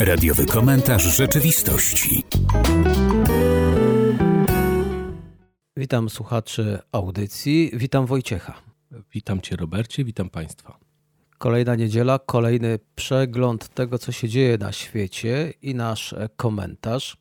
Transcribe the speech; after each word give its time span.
Radiowy 0.00 0.46
komentarz 0.46 1.02
rzeczywistości. 1.02 2.24
Witam 5.76 6.10
słuchaczy 6.10 6.78
audycji. 6.92 7.70
Witam 7.74 8.06
Wojciecha. 8.06 8.54
Witam 9.14 9.40
Cię, 9.40 9.56
Robercie, 9.56 10.04
witam 10.04 10.30
Państwa. 10.30 10.78
Kolejna 11.38 11.74
niedziela, 11.74 12.18
kolejny 12.18 12.78
przegląd 12.94 13.68
tego, 13.68 13.98
co 13.98 14.12
się 14.12 14.28
dzieje 14.28 14.58
na 14.58 14.72
świecie 14.72 15.52
i 15.62 15.74
nasz 15.74 16.14
komentarz. 16.36 17.16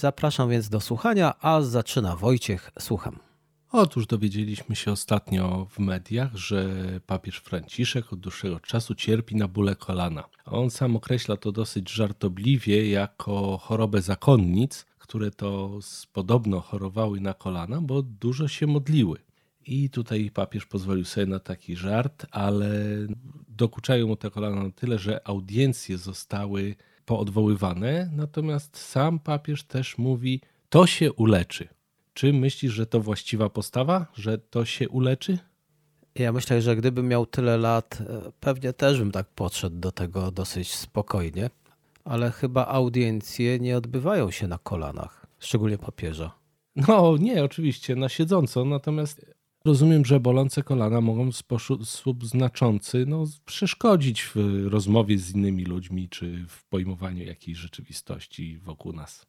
Zapraszam 0.00 0.50
więc 0.50 0.68
do 0.68 0.80
słuchania, 0.80 1.34
a 1.40 1.60
zaczyna 1.62 2.16
Wojciech. 2.16 2.70
Słucham. 2.78 3.27
Otóż 3.72 4.06
dowiedzieliśmy 4.06 4.76
się 4.76 4.92
ostatnio 4.92 5.66
w 5.70 5.78
mediach, 5.78 6.36
że 6.36 6.66
papież 7.06 7.36
Franciszek 7.36 8.12
od 8.12 8.20
dłuższego 8.20 8.60
czasu 8.60 8.94
cierpi 8.94 9.36
na 9.36 9.48
bóle 9.48 9.76
kolana. 9.76 10.24
On 10.44 10.70
sam 10.70 10.96
określa 10.96 11.36
to 11.36 11.52
dosyć 11.52 11.90
żartobliwie 11.90 12.90
jako 12.90 13.58
chorobę 13.58 14.02
zakonnic, 14.02 14.86
które 14.98 15.30
to 15.30 15.78
podobno 16.12 16.60
chorowały 16.60 17.20
na 17.20 17.34
kolana, 17.34 17.80
bo 17.80 18.02
dużo 18.02 18.48
się 18.48 18.66
modliły. 18.66 19.18
I 19.66 19.90
tutaj 19.90 20.30
papież 20.30 20.66
pozwolił 20.66 21.04
sobie 21.04 21.26
na 21.26 21.38
taki 21.38 21.76
żart, 21.76 22.26
ale 22.30 22.70
dokuczają 23.48 24.06
mu 24.06 24.16
te 24.16 24.30
kolana 24.30 24.62
na 24.62 24.70
tyle, 24.70 24.98
że 24.98 25.28
audiencje 25.28 25.98
zostały 25.98 26.76
poodwoływane, 27.04 28.10
natomiast 28.12 28.76
sam 28.76 29.18
papież 29.18 29.64
też 29.64 29.98
mówi, 29.98 30.40
to 30.68 30.86
się 30.86 31.12
uleczy. 31.12 31.77
Czy 32.18 32.32
myślisz, 32.32 32.72
że 32.72 32.86
to 32.86 33.00
właściwa 33.00 33.50
postawa, 33.50 34.06
że 34.14 34.38
to 34.38 34.64
się 34.64 34.88
uleczy? 34.88 35.38
Ja 36.14 36.32
myślę, 36.32 36.62
że 36.62 36.76
gdybym 36.76 37.08
miał 37.08 37.26
tyle 37.26 37.58
lat, 37.58 37.98
e, 38.00 38.32
pewnie 38.40 38.72
też 38.72 38.98
bym 38.98 39.12
tak 39.12 39.28
podszedł 39.28 39.76
do 39.76 39.92
tego 39.92 40.30
dosyć 40.30 40.74
spokojnie, 40.74 41.50
ale 42.04 42.30
chyba 42.30 42.66
audiencje 42.66 43.58
nie 43.58 43.76
odbywają 43.76 44.30
się 44.30 44.48
na 44.48 44.58
kolanach, 44.58 45.26
szczególnie 45.38 45.78
papieża. 45.78 46.34
No 46.76 47.16
nie, 47.16 47.44
oczywiście, 47.44 47.96
na 47.96 48.08
siedząco, 48.08 48.64
natomiast 48.64 49.26
rozumiem, 49.64 50.04
że 50.04 50.20
bolące 50.20 50.62
kolana 50.62 51.00
mogą 51.00 51.32
w 51.32 51.36
sposób 51.36 52.26
znaczący 52.26 53.04
no, 53.06 53.24
przeszkodzić 53.44 54.22
w 54.22 54.66
rozmowie 54.66 55.18
z 55.18 55.34
innymi 55.34 55.64
ludźmi 55.64 56.08
czy 56.08 56.46
w 56.48 56.64
pojmowaniu 56.64 57.24
jakiejś 57.24 57.58
rzeczywistości 57.58 58.58
wokół 58.58 58.92
nas. 58.92 59.26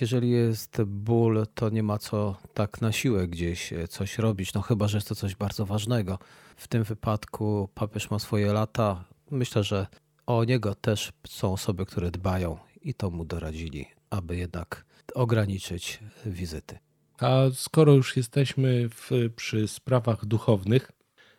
Jeżeli 0.00 0.30
jest 0.30 0.82
ból, 0.82 1.46
to 1.54 1.70
nie 1.70 1.82
ma 1.82 1.98
co 1.98 2.36
tak 2.54 2.80
na 2.80 2.92
siłę 2.92 3.28
gdzieś 3.28 3.72
e, 3.72 3.88
coś 3.88 4.18
robić, 4.18 4.54
no 4.54 4.62
chyba, 4.62 4.88
że 4.88 4.96
jest 4.96 5.08
to 5.08 5.14
coś 5.14 5.34
bardzo 5.36 5.66
ważnego. 5.66 6.18
W 6.56 6.68
tym 6.68 6.84
wypadku 6.84 7.68
papież 7.74 8.10
ma 8.10 8.18
swoje 8.18 8.52
lata. 8.52 9.04
Myślę, 9.30 9.64
że 9.64 9.86
o 10.26 10.44
niego 10.44 10.74
też 10.74 11.12
są 11.28 11.52
osoby, 11.52 11.86
które 11.86 12.10
dbają 12.10 12.58
i 12.82 12.94
to 12.94 13.10
mu 13.10 13.24
doradzili, 13.24 13.86
aby 14.10 14.36
jednak 14.36 14.84
ograniczyć 15.14 16.00
wizyty. 16.26 16.78
A 17.18 17.42
skoro 17.54 17.92
już 17.92 18.16
jesteśmy 18.16 18.88
w, 18.88 19.10
przy 19.36 19.68
sprawach 19.68 20.26
duchownych, 20.26 20.92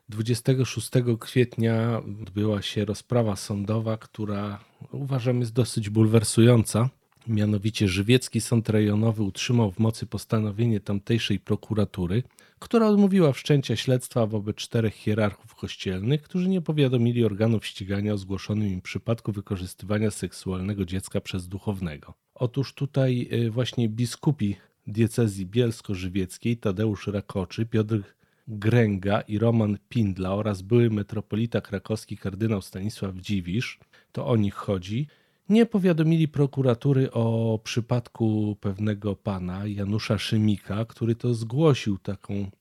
26 0.09 0.89
kwietnia 1.19 2.01
odbyła 2.21 2.61
się 2.61 2.85
rozprawa 2.85 3.35
sądowa, 3.35 3.97
która 3.97 4.59
uważam 4.91 5.39
jest 5.39 5.53
dosyć 5.53 5.89
bulwersująca. 5.89 6.89
Mianowicie 7.27 7.87
Żywiecki 7.87 8.41
Sąd 8.41 8.69
Rejonowy 8.69 9.23
utrzymał 9.23 9.71
w 9.71 9.79
mocy 9.79 10.05
postanowienie 10.05 10.79
tamtejszej 10.79 11.39
prokuratury, 11.39 12.23
która 12.59 12.87
odmówiła 12.87 13.33
wszczęcia 13.33 13.75
śledztwa 13.75 14.25
wobec 14.25 14.55
czterech 14.55 14.93
hierarchów 14.93 15.55
kościelnych, 15.55 16.21
którzy 16.21 16.49
nie 16.49 16.61
powiadomili 16.61 17.25
organów 17.25 17.65
ścigania 17.65 18.13
o 18.13 18.17
zgłoszonym 18.17 18.67
im 18.67 18.81
przypadku 18.81 19.31
wykorzystywania 19.31 20.11
seksualnego 20.11 20.85
dziecka 20.85 21.21
przez 21.21 21.47
duchownego. 21.47 22.13
Otóż 22.35 22.73
tutaj 22.73 23.29
y, 23.33 23.51
właśnie 23.51 23.89
biskupi 23.89 24.55
diecezji 24.87 25.45
bielsko-żywieckiej 25.45 26.57
Tadeusz 26.57 27.07
Rakoczy, 27.07 27.65
Piotr 27.65 28.01
Gręga 28.47 29.21
i 29.21 29.37
Roman 29.37 29.77
Pindla 29.89 30.35
oraz 30.35 30.61
były 30.61 30.89
metropolita 30.89 31.61
krakowski 31.61 32.17
kardynał 32.17 32.61
Stanisław 32.61 33.15
Dziwisz, 33.15 33.79
to 34.11 34.27
o 34.27 34.35
nich 34.37 34.53
chodzi, 34.53 35.07
nie 35.49 35.65
powiadomili 35.65 36.27
prokuratury 36.27 37.11
o 37.11 37.59
przypadku 37.63 38.57
pewnego 38.61 39.15
pana 39.15 39.67
Janusza 39.67 40.17
Szymika, 40.17 40.85
który 40.85 41.15
to 41.15 41.33
zgłosił 41.33 41.97
taką 41.97 42.51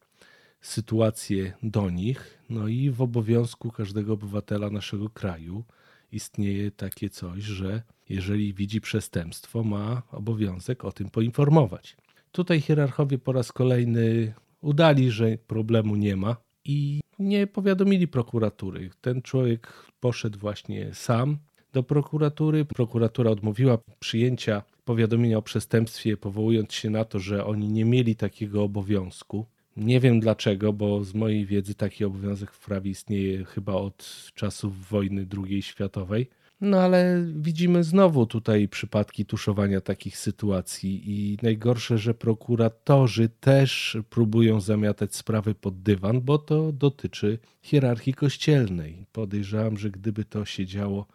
sytuację 0.60 1.52
do 1.62 1.90
nich. 1.90 2.38
No 2.50 2.68
i 2.68 2.90
w 2.90 3.02
obowiązku 3.02 3.70
każdego 3.70 4.12
obywatela 4.12 4.70
naszego 4.70 5.10
kraju 5.10 5.64
istnieje 6.12 6.70
takie 6.70 7.10
coś, 7.10 7.42
że 7.42 7.82
jeżeli 8.08 8.54
widzi 8.54 8.80
przestępstwo, 8.80 9.64
ma 9.64 10.02
obowiązek 10.12 10.84
o 10.84 10.92
tym 10.92 11.10
poinformować. 11.10 11.96
Tutaj 12.32 12.60
hierarchowie 12.60 13.18
po 13.18 13.32
raz 13.32 13.52
kolejny 13.52 14.34
udali, 14.60 15.10
że 15.10 15.38
problemu 15.38 15.96
nie 15.96 16.16
ma 16.16 16.36
i 16.64 17.00
nie 17.18 17.46
powiadomili 17.46 18.08
prokuratury. 18.08 18.90
Ten 19.00 19.22
człowiek 19.22 19.72
poszedł 20.00 20.38
właśnie 20.38 20.94
sam 20.94 21.38
do 21.72 21.82
prokuratury. 21.82 22.64
Prokuratura 22.64 23.30
odmówiła 23.30 23.78
przyjęcia 24.00 24.62
powiadomienia 24.84 25.38
o 25.38 25.42
przestępstwie, 25.42 26.16
powołując 26.16 26.72
się 26.72 26.90
na 26.90 27.04
to, 27.04 27.18
że 27.18 27.44
oni 27.44 27.68
nie 27.68 27.84
mieli 27.84 28.16
takiego 28.16 28.62
obowiązku. 28.62 29.46
Nie 29.76 30.00
wiem 30.00 30.20
dlaczego, 30.20 30.72
bo 30.72 31.04
z 31.04 31.14
mojej 31.14 31.46
wiedzy 31.46 31.74
taki 31.74 32.04
obowiązek 32.04 32.52
w 32.52 32.64
prawie 32.64 32.90
istnieje 32.90 33.44
chyba 33.44 33.72
od 33.72 34.30
czasów 34.34 34.88
wojny 34.88 35.26
II 35.46 35.62
światowej. 35.62 36.28
No 36.60 36.80
ale 36.80 37.24
widzimy 37.36 37.84
znowu 37.84 38.26
tutaj 38.26 38.68
przypadki 38.68 39.26
tuszowania 39.26 39.80
takich 39.80 40.18
sytuacji 40.18 41.02
i 41.06 41.38
najgorsze, 41.42 41.98
że 41.98 42.14
prokuratorzy 42.14 43.28
też 43.28 43.96
próbują 44.10 44.60
zamiatać 44.60 45.14
sprawy 45.14 45.54
pod 45.54 45.82
dywan, 45.82 46.20
bo 46.20 46.38
to 46.38 46.72
dotyczy 46.72 47.38
hierarchii 47.62 48.14
kościelnej. 48.14 49.06
Podejrzewam, 49.12 49.76
że 49.78 49.90
gdyby 49.90 50.24
to 50.24 50.44
się 50.44 50.66
działo 50.66 51.06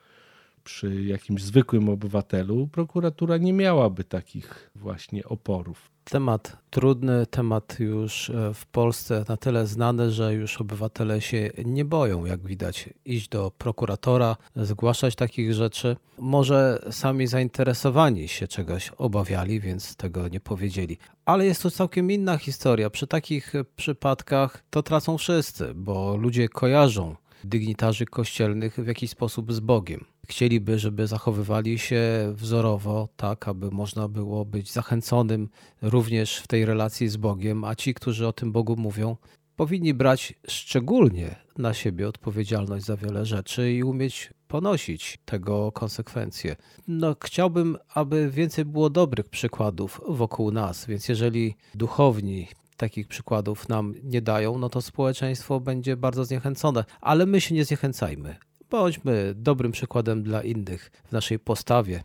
przy 0.67 1.03
jakimś 1.03 1.44
zwykłym 1.44 1.89
obywatelu, 1.89 2.67
prokuratura 2.67 3.38
nie 3.38 3.53
miałaby 3.53 4.03
takich 4.03 4.72
właśnie 4.75 5.25
oporów. 5.25 5.91
Temat 6.03 6.57
trudny, 6.69 7.25
temat 7.25 7.79
już 7.79 8.29
e, 8.29 8.53
w 8.53 8.66
Polsce 8.66 9.25
na 9.29 9.38
tyle 9.38 9.67
znany, 9.67 10.11
że 10.11 10.33
już 10.33 10.61
obywatele 10.61 11.22
się 11.22 11.50
nie 11.66 11.85
boją, 11.85 12.25
jak 12.25 12.47
widać, 12.47 12.89
iść 13.05 13.29
do 13.29 13.51
prokuratora, 13.57 14.35
zgłaszać 14.55 15.16
takich 15.16 15.53
rzeczy. 15.53 15.95
Może 16.19 16.79
sami 16.91 17.28
zainteresowani 17.28 18.28
się 18.28 18.47
czegoś 18.47 18.91
obawiali, 18.97 19.59
więc 19.59 19.95
tego 19.95 20.28
nie 20.28 20.39
powiedzieli. 20.39 20.97
Ale 21.25 21.45
jest 21.45 21.63
to 21.63 21.72
całkiem 21.72 22.11
inna 22.11 22.38
historia. 22.38 22.89
Przy 22.89 23.07
takich 23.07 23.53
przypadkach 23.75 24.63
to 24.69 24.84
tracą 24.84 25.17
wszyscy, 25.17 25.73
bo 25.73 26.17
ludzie 26.17 26.49
kojarzą 26.49 27.16
dygnitarzy 27.44 28.05
kościelnych 28.05 28.75
w 28.75 28.88
jakiś 28.88 29.09
sposób 29.09 29.53
z 29.53 29.59
Bogiem. 29.59 30.05
Chcieliby, 30.28 30.80
żeby 30.80 31.08
zachowywali 31.08 31.80
się 31.80 32.04
wzorowo, 32.34 33.10
tak 33.16 33.48
aby 33.48 33.72
można 33.72 34.08
było 34.08 34.46
być 34.46 34.72
zachęconym 34.72 35.50
również 35.82 36.38
w 36.38 36.48
tej 36.48 36.66
relacji 36.66 37.10
z 37.10 37.18
Bogiem, 37.18 37.64
a 37.64 37.76
ci, 37.76 37.94
którzy 37.94 38.28
o 38.28 38.34
tym 38.34 38.52
Bogu 38.52 38.76
mówią, 38.76 39.16
powinni 39.56 39.94
brać 39.94 40.34
szczególnie 40.48 41.36
na 41.58 41.74
siebie 41.74 42.08
odpowiedzialność 42.08 42.86
za 42.86 42.98
wiele 42.98 43.26
rzeczy 43.26 43.74
i 43.74 43.84
umieć 43.84 44.34
ponosić 44.48 45.20
tego 45.26 45.72
konsekwencje. 45.72 46.56
No, 46.88 47.16
chciałbym, 47.24 47.78
aby 47.94 48.32
więcej 48.32 48.66
było 48.66 48.90
dobrych 48.90 49.30
przykładów 49.30 50.02
wokół 50.08 50.52
nas, 50.52 50.86
więc 50.86 51.09
jeżeli 51.09 51.56
duchowni 51.76 52.48
takich 52.78 53.08
przykładów 53.08 53.70
nam 53.70 53.94
nie 54.04 54.22
dają, 54.22 54.58
no 54.58 54.70
to 54.70 54.82
społeczeństwo 54.82 55.59
będzie 55.59 55.98
bardzo 55.98 56.26
zniechęcone. 56.26 56.84
Ale 57.02 57.26
my 57.26 57.42
się 57.42 57.56
nie 57.56 57.66
zniechęcajmy. 57.66 58.36
Bądźmy 58.69 59.33
dobrym 59.35 59.72
przykładem 59.72 60.23
dla 60.23 60.44
innych 60.44 60.91
w 61.05 61.11
naszej 61.11 61.40
postawie. 61.40 62.03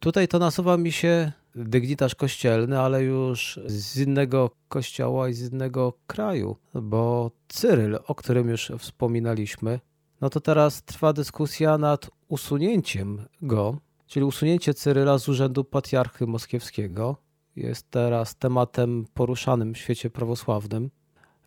Tutaj 0.00 0.28
to 0.28 0.38
nasuwa 0.38 0.76
mi 0.76 0.92
się 0.92 1.32
dygnitarz 1.54 2.14
kościelny, 2.14 2.80
ale 2.80 3.02
już 3.02 3.60
z 3.66 3.98
innego 3.98 4.50
kościoła 4.68 5.28
i 5.28 5.34
z 5.34 5.52
innego 5.52 5.92
kraju, 6.06 6.56
bo 6.74 7.30
Cyryl, 7.48 7.98
o 8.06 8.14
którym 8.14 8.48
już 8.48 8.72
wspominaliśmy, 8.78 9.80
no 10.20 10.30
to 10.30 10.40
teraz 10.40 10.82
trwa 10.82 11.12
dyskusja 11.12 11.78
nad 11.78 12.10
usunięciem 12.28 13.26
go, 13.42 13.78
czyli 14.06 14.24
usunięcie 14.24 14.74
Cyryla 14.74 15.18
z 15.18 15.28
urzędu 15.28 15.64
patriarchy 15.64 16.26
moskiewskiego 16.26 17.16
jest 17.56 17.90
teraz 17.90 18.36
tematem 18.36 19.06
poruszanym 19.14 19.74
w 19.74 19.78
świecie 19.78 20.10
prawosławnym. 20.10 20.90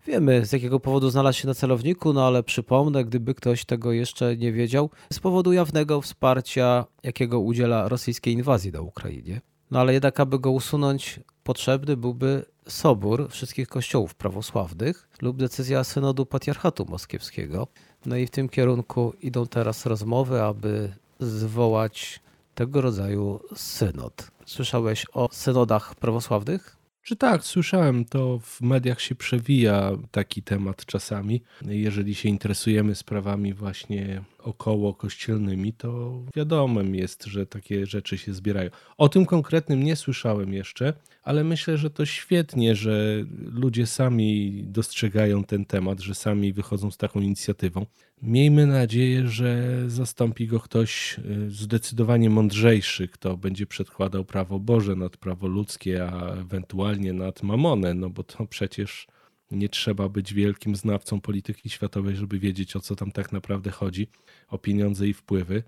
Wiemy, 0.08 0.46
z 0.46 0.52
jakiego 0.52 0.80
powodu 0.80 1.10
znalazł 1.10 1.40
się 1.40 1.48
na 1.48 1.54
celowniku, 1.54 2.14
no 2.14 2.28
ale 2.28 2.44
przypomnę, 2.44 3.06
gdyby 3.06 3.36
ktoś 3.36 3.66
tego 3.66 3.92
jeszcze 3.92 4.38
nie 4.38 4.52
wiedział, 4.52 4.90
z 5.14 5.20
powodu 5.20 5.54
jawnego 5.54 6.02
wsparcia, 6.02 6.86
jakiego 7.04 7.40
udziela 7.40 7.88
rosyjskiej 7.88 8.34
inwazji 8.34 8.72
na 8.72 8.82
Ukrainie. 8.82 9.42
No 9.72 9.80
ale 9.80 9.94
jednak, 9.94 10.20
aby 10.20 10.40
go 10.40 10.52
usunąć, 10.52 11.20
potrzebny 11.44 11.98
byłby 11.98 12.46
sobór 12.68 13.28
wszystkich 13.30 13.68
kościołów 13.68 14.16
prawosławnych 14.16 15.10
lub 15.22 15.38
decyzja 15.38 15.84
synodu 15.84 16.26
patriarchatu 16.26 16.86
moskiewskiego. 16.90 17.68
No 18.06 18.16
i 18.16 18.28
w 18.28 18.32
tym 18.32 18.50
kierunku 18.50 19.14
idą 19.22 19.48
teraz 19.48 19.86
rozmowy, 19.86 20.42
aby 20.42 20.94
zwołać 21.20 22.20
tego 22.56 22.82
rodzaju 22.82 23.40
synod. 23.56 24.32
Słyszałeś 24.46 25.06
o 25.14 25.30
synodach 25.32 25.96
prawosławnych? 25.96 26.77
Czy 27.08 27.16
tak, 27.16 27.44
słyszałem, 27.44 28.06
to 28.06 28.40
w 28.40 28.62
mediach 28.62 29.02
się 29.02 29.16
przewija 29.16 29.92
taki 30.12 30.44
temat 30.44 30.86
czasami. 30.86 31.42
Jeżeli 31.62 32.16
się 32.16 32.30
interesujemy 32.30 32.96
sprawami 32.96 33.54
właśnie 33.54 34.24
około 34.48 34.94
kościelnymi, 34.94 35.74
to 35.74 36.22
wiadomym 36.36 36.96
jest, 36.96 37.26
że 37.26 37.46
takie 37.46 37.86
rzeczy 37.86 38.18
się 38.18 38.34
zbierają. 38.34 38.70
O 38.98 39.10
tym 39.10 39.26
konkretnym 39.26 39.84
nie 39.84 39.96
słyszałem 39.96 40.54
jeszcze, 40.54 40.94
ale 41.24 41.44
myślę, 41.44 41.78
że 41.78 41.90
to 41.90 42.06
świetnie, 42.06 42.76
że 42.76 43.26
ludzie 43.52 43.86
sami 43.88 44.64
dostrzegają 44.64 45.44
ten 45.44 45.66
temat, 45.66 46.00
że 46.00 46.16
sami 46.16 46.54
wychodzą 46.54 46.92
z 46.92 46.98
taką 46.98 47.22
inicjatywą. 47.22 47.86
Miejmy 48.22 48.66
nadzieję, 48.66 49.28
że 49.28 49.84
zastąpi 49.88 50.48
go 50.48 50.60
ktoś 50.60 51.20
y, 51.20 51.52
zdecydowanie 51.52 52.30
mądrzejszy, 52.30 53.08
kto 53.08 53.38
będzie 53.38 53.66
przedkładał 53.66 54.26
prawo 54.26 54.60
Boże 54.60 54.96
nad 54.96 55.18
prawo 55.18 55.48
ludzkie, 55.48 56.06
a 56.06 56.34
ewentualnie 56.34 57.14
nad 57.14 57.44
mamonę, 57.44 57.94
no 57.94 58.10
bo 58.10 58.24
to 58.24 58.46
przecież 58.46 59.08
nie 59.52 59.70
trzeba 59.70 60.10
być 60.10 60.34
wielkim 60.34 60.76
znawcą 60.76 61.22
polityki 61.22 61.70
światowej, 61.70 62.16
żeby 62.16 62.40
wiedzieć 62.40 62.76
o 62.76 62.80
co 62.80 62.96
tam 62.96 63.12
tak 63.12 63.32
naprawdę 63.32 63.72
chodzi, 63.72 64.08
o 64.50 64.58
pieniądze 64.58 65.08
i 65.08 65.14
wpływy. 65.14 65.64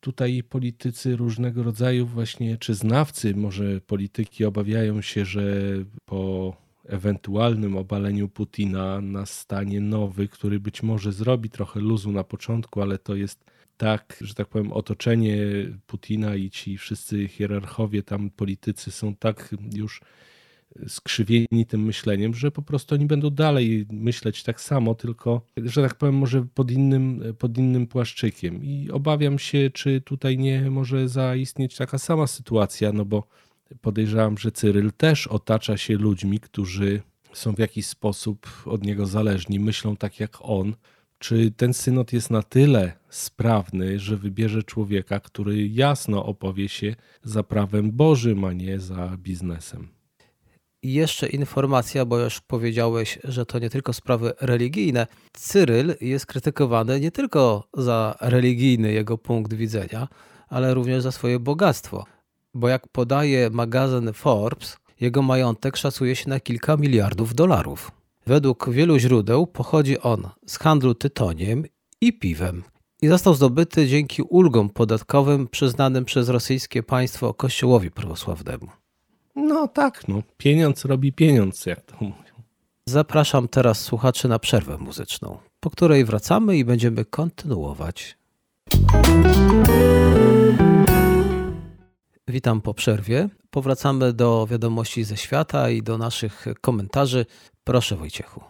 Tutaj 0.00 0.42
politycy 0.42 1.16
różnego 1.16 1.62
rodzaju, 1.62 2.06
właśnie 2.06 2.58
czy 2.58 2.74
znawcy 2.74 3.34
może 3.34 3.80
polityki 3.80 4.44
obawiają 4.44 5.02
się, 5.02 5.24
że 5.24 5.44
po 6.04 6.56
ewentualnym 6.84 7.76
obaleniu 7.76 8.28
Putina 8.28 9.00
nastanie 9.00 9.80
nowy, 9.80 10.28
który 10.28 10.60
być 10.60 10.82
może 10.82 11.12
zrobi 11.12 11.50
trochę 11.50 11.80
luzu 11.80 12.12
na 12.12 12.24
początku, 12.24 12.82
ale 12.82 12.98
to 12.98 13.14
jest 13.14 13.44
tak, 13.76 14.18
że 14.20 14.34
tak 14.34 14.48
powiem, 14.48 14.72
otoczenie 14.72 15.36
Putina 15.86 16.36
i 16.36 16.50
ci 16.50 16.78
wszyscy 16.78 17.28
hierarchowie 17.28 18.02
tam 18.02 18.30
politycy 18.30 18.90
są 18.90 19.16
tak 19.16 19.54
już 19.74 20.00
skrzywieni 20.88 21.66
tym 21.68 21.82
myśleniem, 21.82 22.34
że 22.34 22.50
po 22.50 22.62
prostu 22.62 22.94
oni 22.94 23.06
będą 23.06 23.30
dalej 23.30 23.86
myśleć 23.90 24.42
tak 24.42 24.60
samo, 24.60 24.94
tylko, 24.94 25.42
że 25.56 25.82
tak 25.82 25.94
powiem, 25.94 26.14
może 26.14 26.46
pod 26.54 26.70
innym, 26.70 27.22
pod 27.38 27.58
innym 27.58 27.86
płaszczykiem. 27.86 28.64
I 28.64 28.90
obawiam 28.90 29.38
się, 29.38 29.70
czy 29.70 30.00
tutaj 30.00 30.38
nie 30.38 30.70
może 30.70 31.08
zaistnieć 31.08 31.76
taka 31.76 31.98
sama 31.98 32.26
sytuacja, 32.26 32.92
no 32.92 33.04
bo 33.04 33.28
podejrzewam, 33.80 34.38
że 34.38 34.52
Cyryl 34.52 34.92
też 34.96 35.26
otacza 35.26 35.76
się 35.76 35.94
ludźmi, 35.94 36.40
którzy 36.40 37.02
są 37.32 37.54
w 37.54 37.58
jakiś 37.58 37.86
sposób 37.86 38.46
od 38.64 38.84
niego 38.84 39.06
zależni, 39.06 39.60
myślą 39.60 39.96
tak 39.96 40.20
jak 40.20 40.38
on. 40.40 40.74
Czy 41.18 41.50
ten 41.50 41.74
synod 41.74 42.12
jest 42.12 42.30
na 42.30 42.42
tyle 42.42 42.92
sprawny, 43.08 43.98
że 43.98 44.16
wybierze 44.16 44.62
człowieka, 44.62 45.20
który 45.20 45.68
jasno 45.68 46.26
opowie 46.26 46.68
się 46.68 46.96
za 47.22 47.42
prawem 47.42 47.92
Bożym, 47.92 48.44
a 48.44 48.52
nie 48.52 48.80
za 48.80 49.16
biznesem? 49.16 49.95
I 50.86 50.92
jeszcze 50.92 51.26
informacja, 51.26 52.04
bo 52.04 52.18
już 52.18 52.40
powiedziałeś, 52.40 53.18
że 53.24 53.46
to 53.46 53.58
nie 53.58 53.70
tylko 53.70 53.92
sprawy 53.92 54.32
religijne. 54.40 55.06
Cyryl 55.32 55.94
jest 56.00 56.26
krytykowany 56.26 57.00
nie 57.00 57.10
tylko 57.10 57.68
za 57.76 58.16
religijny 58.20 58.92
jego 58.92 59.18
punkt 59.18 59.54
widzenia, 59.54 60.08
ale 60.48 60.74
również 60.74 61.02
za 61.02 61.12
swoje 61.12 61.38
bogactwo. 61.38 62.04
Bo 62.54 62.68
jak 62.68 62.88
podaje 62.88 63.50
magazyn 63.50 64.12
Forbes, 64.12 64.76
jego 65.00 65.22
majątek 65.22 65.76
szacuje 65.76 66.16
się 66.16 66.28
na 66.30 66.40
kilka 66.40 66.76
miliardów 66.76 67.34
dolarów. 67.34 67.90
Według 68.26 68.70
wielu 68.70 68.98
źródeł 68.98 69.46
pochodzi 69.46 69.98
on 69.98 70.28
z 70.46 70.58
handlu 70.58 70.94
tytoniem 70.94 71.64
i 72.00 72.18
piwem 72.18 72.62
i 73.02 73.08
został 73.08 73.34
zdobyty 73.34 73.86
dzięki 73.86 74.22
ulgom 74.22 74.70
podatkowym 74.70 75.48
przyznanym 75.48 76.04
przez 76.04 76.28
rosyjskie 76.28 76.82
państwo 76.82 77.34
Kościołowi 77.34 77.90
prawosławnemu. 77.90 78.85
No 79.36 79.68
tak, 79.68 80.08
no. 80.08 80.22
Pieniądz 80.36 80.84
robi 80.84 81.12
pieniądz, 81.12 81.66
jak 81.66 81.80
to 81.80 81.94
mówią. 82.00 82.16
Zapraszam 82.86 83.48
teraz 83.48 83.80
słuchaczy 83.80 84.28
na 84.28 84.38
przerwę 84.38 84.78
muzyczną, 84.78 85.38
po 85.60 85.70
której 85.70 86.04
wracamy 86.04 86.56
i 86.56 86.64
będziemy 86.64 87.04
kontynuować. 87.04 88.18
Witam 92.28 92.60
po 92.60 92.74
przerwie. 92.74 93.28
Powracamy 93.50 94.12
do 94.12 94.46
wiadomości 94.50 95.04
ze 95.04 95.16
świata 95.16 95.70
i 95.70 95.82
do 95.82 95.98
naszych 95.98 96.46
komentarzy. 96.60 97.26
Proszę 97.64 97.96
Wojciechu. 97.96 98.40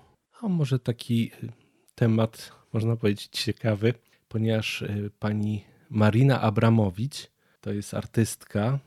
A 0.42 0.48
może 0.48 0.78
taki 0.78 1.30
y, 1.42 1.52
temat, 1.94 2.52
można 2.72 2.96
powiedzieć, 2.96 3.28
ciekawy, 3.30 3.94
ponieważ 4.28 4.82
y, 4.82 5.10
pani 5.18 5.64
Marina 5.90 6.40
Abramowicz 6.40 7.30
to 7.60 7.72
jest 7.72 7.94
artystka, 7.94 8.78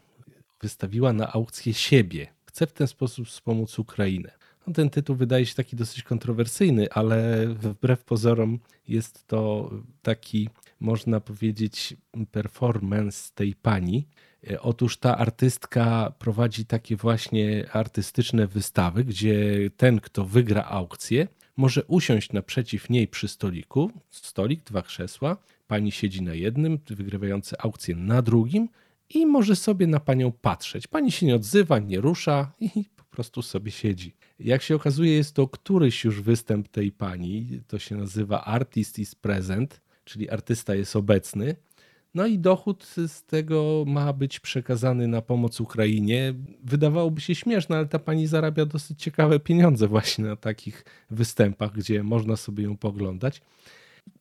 wystawiła 0.62 1.14
na 1.14 1.34
aukcję 1.34 1.74
siebie. 1.74 2.28
Chce 2.46 2.68
w 2.68 2.74
ten 2.74 2.88
sposób 2.88 3.28
wspomóc 3.28 3.80
Ukrainę. 3.80 4.32
No, 4.68 4.74
ten 4.74 4.90
tytuł 4.90 5.16
wydaje 5.16 5.46
się 5.46 5.56
taki 5.56 5.76
dosyć 5.76 6.04
kontrowersyjny, 6.04 6.92
ale 6.92 7.48
wbrew 7.48 8.04
pozorom 8.04 8.60
jest 8.88 9.28
to 9.28 9.72
taki, 10.02 10.50
można 10.80 11.20
powiedzieć, 11.20 11.98
performance 12.32 13.32
tej 13.36 13.56
pani. 13.56 14.08
Otóż 14.60 14.98
ta 14.98 15.18
artystka 15.18 16.14
prowadzi 16.20 16.66
takie 16.66 16.96
właśnie 16.96 17.72
artystyczne 17.72 18.48
wystawy, 18.48 19.04
gdzie 19.04 19.70
ten, 19.78 20.00
kto 20.00 20.26
wygra 20.26 20.64
aukcję, 20.64 21.28
może 21.58 21.84
usiąść 21.84 22.32
naprzeciw 22.32 22.90
niej 22.90 23.08
przy 23.08 23.28
stoliku. 23.28 23.92
Stolik, 24.10 24.64
dwa 24.64 24.82
krzesła. 24.82 25.38
Pani 25.68 25.92
siedzi 25.92 26.22
na 26.22 26.34
jednym, 26.34 26.80
wygrywający 26.90 27.56
aukcję 27.60 27.96
na 27.96 28.22
drugim 28.22 28.70
i 29.10 29.26
może 29.26 29.56
sobie 29.56 29.88
na 29.88 30.00
panią 30.00 30.32
patrzeć. 30.32 30.88
Pani 30.88 31.12
się 31.12 31.26
nie 31.26 31.36
odzywa, 31.36 31.80
nie 31.80 32.02
rusza 32.02 32.52
i 32.60 32.86
po 32.96 33.04
prostu 33.04 33.42
sobie 33.42 33.72
siedzi. 33.72 34.16
Jak 34.40 34.62
się 34.62 34.76
okazuje, 34.76 35.14
jest 35.14 35.36
to 35.36 35.48
któryś 35.48 36.04
już 36.04 36.22
występ 36.22 36.68
tej 36.68 36.92
pani. 36.92 37.62
To 37.68 37.80
się 37.80 37.96
nazywa 37.96 38.44
Artist 38.46 39.00
is 39.00 39.16
Present, 39.16 39.82
czyli 40.04 40.30
artysta 40.30 40.76
jest 40.76 40.96
obecny. 40.96 41.56
No 42.14 42.28
i 42.28 42.40
dochód 42.40 42.86
z 43.08 43.24
tego 43.24 43.84
ma 43.88 44.14
być 44.14 44.40
przekazany 44.40 45.08
na 45.08 45.22
pomoc 45.22 45.62
Ukrainie. 45.62 46.34
Wydawałoby 46.64 47.22
się 47.22 47.36
śmieszne, 47.36 47.78
ale 47.78 47.86
ta 47.86 48.00
pani 48.00 48.28
zarabia 48.28 48.66
dosyć 48.66 49.02
ciekawe 49.04 49.40
pieniądze 49.40 49.88
właśnie 49.88 50.26
na 50.26 50.36
takich 50.36 50.86
występach, 51.12 51.72
gdzie 51.72 52.04
można 52.04 52.36
sobie 52.36 52.64
ją 52.64 52.78
poglądać. 52.78 53.42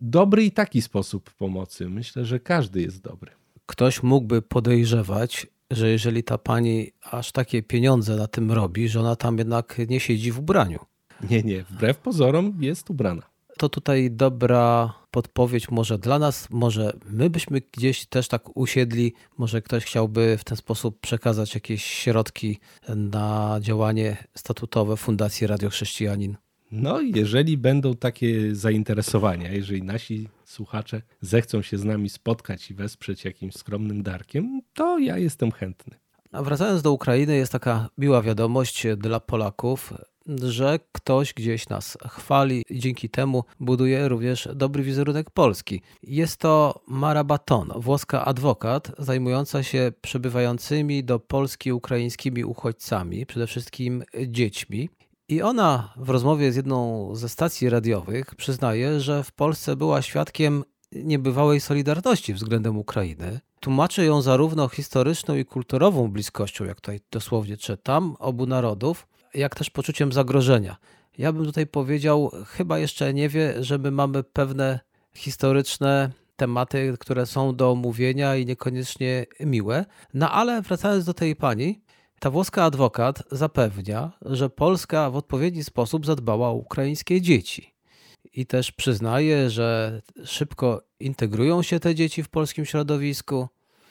Dobry 0.00 0.44
i 0.44 0.50
taki 0.50 0.82
sposób 0.82 1.30
pomocy. 1.30 1.88
Myślę, 1.88 2.24
że 2.24 2.40
każdy 2.40 2.80
jest 2.82 3.02
dobry 3.02 3.30
ktoś 3.68 4.02
mógłby 4.02 4.42
podejrzewać, 4.42 5.46
że 5.70 5.88
jeżeli 5.88 6.24
ta 6.24 6.38
pani 6.38 6.90
aż 7.02 7.32
takie 7.32 7.62
pieniądze 7.62 8.16
na 8.16 8.26
tym 8.26 8.52
robi, 8.52 8.88
że 8.88 9.00
ona 9.00 9.16
tam 9.16 9.38
jednak 9.38 9.80
nie 9.88 10.00
siedzi 10.00 10.32
w 10.32 10.38
ubraniu. 10.38 10.78
Nie, 11.30 11.42
nie, 11.42 11.62
wbrew 11.62 11.98
pozorom 11.98 12.54
jest 12.60 12.90
ubrana. 12.90 13.22
To 13.58 13.68
tutaj 13.68 14.10
dobra 14.10 14.94
podpowiedź 15.10 15.70
może 15.70 15.98
dla 15.98 16.18
nas, 16.18 16.50
może 16.50 16.92
my 17.10 17.30
byśmy 17.30 17.60
gdzieś 17.72 18.06
też 18.06 18.28
tak 18.28 18.56
usiedli, 18.56 19.14
może 19.38 19.62
ktoś 19.62 19.84
chciałby 19.84 20.38
w 20.38 20.44
ten 20.44 20.56
sposób 20.56 21.00
przekazać 21.00 21.54
jakieś 21.54 21.84
środki 21.84 22.58
na 22.88 23.58
działanie 23.60 24.16
statutowe 24.34 24.96
Fundacji 24.96 25.46
Radio 25.46 25.70
Chrześcijanin. 25.70 26.36
No, 26.72 27.00
jeżeli 27.00 27.56
będą 27.56 27.94
takie 27.94 28.54
zainteresowania, 28.54 29.52
jeżeli 29.52 29.82
nasi 29.82 30.28
słuchacze 30.44 31.02
zechcą 31.20 31.62
się 31.62 31.78
z 31.78 31.84
nami 31.84 32.08
spotkać 32.08 32.70
i 32.70 32.74
wesprzeć 32.74 33.24
jakimś 33.24 33.54
skromnym 33.54 34.02
darkiem, 34.02 34.60
to 34.74 34.98
ja 34.98 35.18
jestem 35.18 35.52
chętny. 35.52 35.96
A 36.32 36.42
wracając 36.42 36.82
do 36.82 36.92
Ukrainy, 36.92 37.36
jest 37.36 37.52
taka 37.52 37.88
miła 37.98 38.22
wiadomość 38.22 38.86
dla 38.96 39.20
Polaków, 39.20 39.92
że 40.42 40.78
ktoś 40.92 41.34
gdzieś 41.34 41.68
nas 41.68 41.98
chwali 42.08 42.62
i 42.70 42.78
dzięki 42.78 43.10
temu 43.10 43.44
buduje 43.60 44.08
również 44.08 44.48
dobry 44.54 44.82
wizerunek 44.82 45.30
Polski. 45.30 45.80
Jest 46.02 46.36
to 46.36 46.80
Mara 46.88 47.24
Baton, 47.24 47.72
włoska 47.76 48.24
adwokat 48.24 48.92
zajmująca 48.98 49.62
się 49.62 49.92
przybywającymi 50.00 51.04
do 51.04 51.18
Polski 51.18 51.72
ukraińskimi 51.72 52.44
uchodźcami, 52.44 53.26
przede 53.26 53.46
wszystkim 53.46 54.02
dziećmi. 54.26 54.88
I 55.30 55.42
ona 55.42 55.92
w 55.96 56.08
rozmowie 56.08 56.52
z 56.52 56.56
jedną 56.56 57.10
ze 57.14 57.28
stacji 57.28 57.70
radiowych 57.70 58.34
przyznaje, 58.34 59.00
że 59.00 59.24
w 59.24 59.32
Polsce 59.32 59.76
była 59.76 60.02
świadkiem 60.02 60.64
niebywałej 60.92 61.60
solidarności 61.60 62.34
względem 62.34 62.78
Ukrainy. 62.78 63.40
Tłumaczy 63.60 64.04
ją 64.04 64.22
zarówno 64.22 64.68
historyczną 64.68 65.36
i 65.36 65.44
kulturową 65.44 66.08
bliskością, 66.08 66.64
jak 66.64 66.80
tutaj 66.80 67.00
dosłownie 67.10 67.56
czytam, 67.56 68.16
obu 68.18 68.46
narodów, 68.46 69.06
jak 69.34 69.54
też 69.54 69.70
poczuciem 69.70 70.12
zagrożenia. 70.12 70.76
Ja 71.18 71.32
bym 71.32 71.44
tutaj 71.44 71.66
powiedział, 71.66 72.30
chyba 72.46 72.78
jeszcze 72.78 73.14
nie 73.14 73.28
wie, 73.28 73.64
że 73.64 73.78
my 73.78 73.90
mamy 73.90 74.24
pewne 74.24 74.80
historyczne 75.14 76.10
tematy, 76.36 76.94
które 77.00 77.26
są 77.26 77.56
do 77.56 77.70
omówienia 77.70 78.36
i 78.36 78.46
niekoniecznie 78.46 79.26
miłe. 79.40 79.84
No 80.14 80.30
ale 80.30 80.62
wracając 80.62 81.04
do 81.04 81.14
tej 81.14 81.36
pani, 81.36 81.80
ta 82.20 82.30
włoska 82.30 82.64
adwokat 82.64 83.22
zapewnia, 83.32 84.12
że 84.22 84.50
Polska 84.50 85.10
w 85.10 85.16
odpowiedni 85.16 85.64
sposób 85.64 86.06
zadbała 86.06 86.48
o 86.48 86.54
ukraińskie 86.54 87.20
dzieci. 87.20 87.74
I 88.34 88.46
też 88.46 88.72
przyznaje, 88.72 89.50
że 89.50 90.02
szybko 90.24 90.82
integrują 91.00 91.62
się 91.62 91.80
te 91.80 91.94
dzieci 91.94 92.22
w 92.22 92.28
polskim 92.28 92.64
środowisku. 92.64 93.48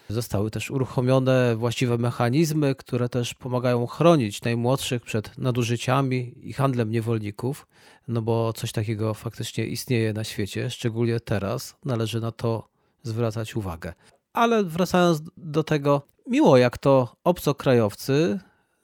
Zostały 0.10 0.52
też 0.52 0.72
uruchomione 0.72 1.56
właściwe 1.56 1.98
mechanizmy, 1.98 2.76
które 2.76 3.10
też 3.10 3.34
pomagają 3.34 3.88
chronić 3.88 4.42
najmłodszych 4.42 5.02
przed 5.02 5.38
nadużyciami 5.38 6.34
i 6.50 6.54
handlem 6.54 6.92
niewolników, 6.92 7.68
no 8.08 8.22
bo 8.22 8.54
coś 8.54 8.72
takiego 8.72 9.14
faktycznie 9.14 9.66
istnieje 9.66 10.14
na 10.14 10.24
świecie, 10.24 10.70
szczególnie 10.70 11.20
teraz 11.20 11.76
należy 11.86 12.22
na 12.22 12.32
to 12.32 12.68
zwracać 13.04 13.56
uwagę. 13.56 13.94
Ale 14.34 14.64
wracając 14.64 15.22
do 15.38 15.64
tego, 15.64 16.02
miło 16.28 16.58
jak 16.58 16.78
to 16.78 17.16
obcokrajowcy 17.24 18.40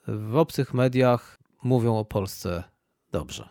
w 0.08 0.36
obcych 0.36 0.74
mediach 0.74 1.40
mówią 1.64 1.98
o 1.98 2.06
Polsce 2.06 2.64
dobrze. 3.12 3.50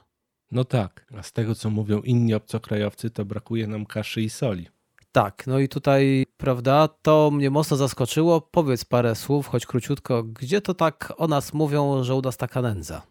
No 0.51 0.65
tak, 0.65 1.07
a 1.19 1.23
z 1.23 1.33
tego 1.33 1.55
co 1.55 1.71
mówią 1.71 2.01
inni 2.01 2.35
obcokrajowcy, 2.35 3.11
to 3.11 3.25
brakuje 3.25 3.67
nam 3.67 3.87
kaszy 3.87 4.23
i 4.23 4.31
soli. 4.31 4.69
Tak, 5.13 5.47
no 5.47 5.59
i 5.59 5.69
tutaj, 5.69 6.27
prawda, 6.37 6.89
to 6.89 7.31
mnie 7.31 7.51
mocno 7.51 7.77
zaskoczyło. 7.77 8.41
Powiedz 8.41 8.85
parę 8.85 9.15
słów, 9.15 9.47
choć 9.47 9.67
króciutko, 9.67 10.23
gdzie 10.23 10.61
to 10.61 10.75
tak 10.75 11.13
o 11.17 11.27
nas 11.27 11.53
mówią, 11.53 12.05
że 12.05 12.15
u 12.15 12.23
nas 12.23 12.37
taka 12.37 12.63
nędza? 12.63 13.03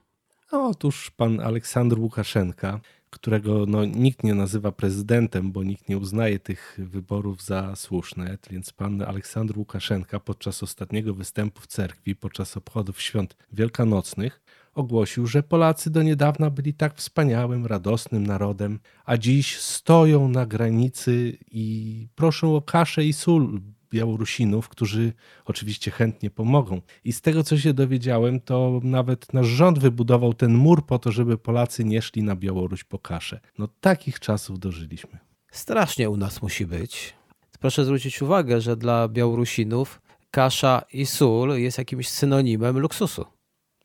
Otóż 0.51 1.11
pan 1.11 1.39
Aleksander 1.39 1.99
Łukaszenka, 1.99 2.79
którego 3.11 3.65
no, 3.65 3.85
nikt 3.85 4.23
nie 4.23 4.33
nazywa 4.33 4.71
prezydentem, 4.71 5.51
bo 5.51 5.63
nikt 5.63 5.89
nie 5.89 5.97
uznaje 5.97 6.39
tych 6.39 6.79
wyborów 6.83 7.43
za 7.43 7.75
słuszne, 7.75 8.37
więc 8.49 8.73
pan 8.73 9.01
Aleksander 9.01 9.57
Łukaszenka 9.57 10.19
podczas 10.19 10.63
ostatniego 10.63 11.13
występu 11.13 11.61
w 11.61 11.67
cerkwi, 11.67 12.15
podczas 12.15 12.57
obchodów 12.57 13.01
świąt 13.01 13.37
wielkanocnych, 13.53 14.41
ogłosił, 14.73 15.27
że 15.27 15.43
Polacy 15.43 15.89
do 15.89 16.03
niedawna 16.03 16.49
byli 16.49 16.73
tak 16.73 16.95
wspaniałym, 16.95 17.65
radosnym 17.65 18.27
narodem, 18.27 18.79
a 19.05 19.17
dziś 19.17 19.59
stoją 19.59 20.27
na 20.27 20.45
granicy 20.45 21.37
i 21.51 22.07
proszą 22.15 22.55
o 22.55 22.61
kaszę 22.61 23.05
i 23.05 23.13
sól 23.13 23.61
Białorusinów, 23.91 24.69
którzy 24.69 25.13
oczywiście 25.45 25.91
chętnie 25.91 26.29
pomogą. 26.29 26.81
I 27.03 27.13
z 27.13 27.21
tego, 27.21 27.43
co 27.43 27.57
się 27.57 27.73
dowiedziałem, 27.73 28.39
to 28.39 28.79
nawet 28.83 29.33
nasz 29.33 29.47
rząd 29.47 29.79
wybudował 29.79 30.33
ten 30.33 30.53
mur 30.53 30.85
po 30.85 30.99
to, 30.99 31.11
żeby 31.11 31.37
Polacy 31.37 31.83
nie 31.83 32.01
szli 32.01 32.23
na 32.23 32.35
Białoruś 32.35 32.83
po 32.83 32.99
kaszę. 32.99 33.39
No 33.57 33.67
takich 33.81 34.19
czasów 34.19 34.59
dożyliśmy. 34.59 35.19
Strasznie 35.51 36.09
u 36.09 36.17
nas 36.17 36.41
musi 36.41 36.65
być. 36.65 37.13
Proszę 37.59 37.85
zwrócić 37.85 38.21
uwagę, 38.21 38.61
że 38.61 38.77
dla 38.77 39.07
Białorusinów 39.07 40.01
kasza 40.31 40.81
i 40.93 41.05
sól 41.05 41.57
jest 41.57 41.77
jakimś 41.77 42.09
synonimem 42.09 42.79
luksusu. 42.79 43.25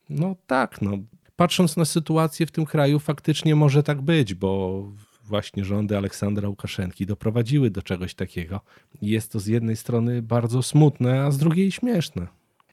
No 0.09 0.35
tak, 0.47 0.81
no. 0.81 0.91
Patrząc 1.35 1.77
na 1.77 1.85
sytuację 1.85 2.45
w 2.45 2.51
tym 2.51 2.65
kraju, 2.65 2.99
faktycznie 2.99 3.55
może 3.55 3.83
tak 3.83 4.01
być, 4.01 4.33
bo 4.33 4.83
właśnie 5.27 5.65
rządy 5.65 5.97
Aleksandra 5.97 6.49
Łukaszenki 6.49 7.05
doprowadziły 7.05 7.69
do 7.69 7.81
czegoś 7.81 8.15
takiego. 8.15 8.61
Jest 9.01 9.31
to 9.31 9.39
z 9.39 9.47
jednej 9.47 9.75
strony 9.75 10.21
bardzo 10.21 10.63
smutne, 10.63 11.23
a 11.23 11.31
z 11.31 11.37
drugiej 11.37 11.71
śmieszne. 11.71 12.27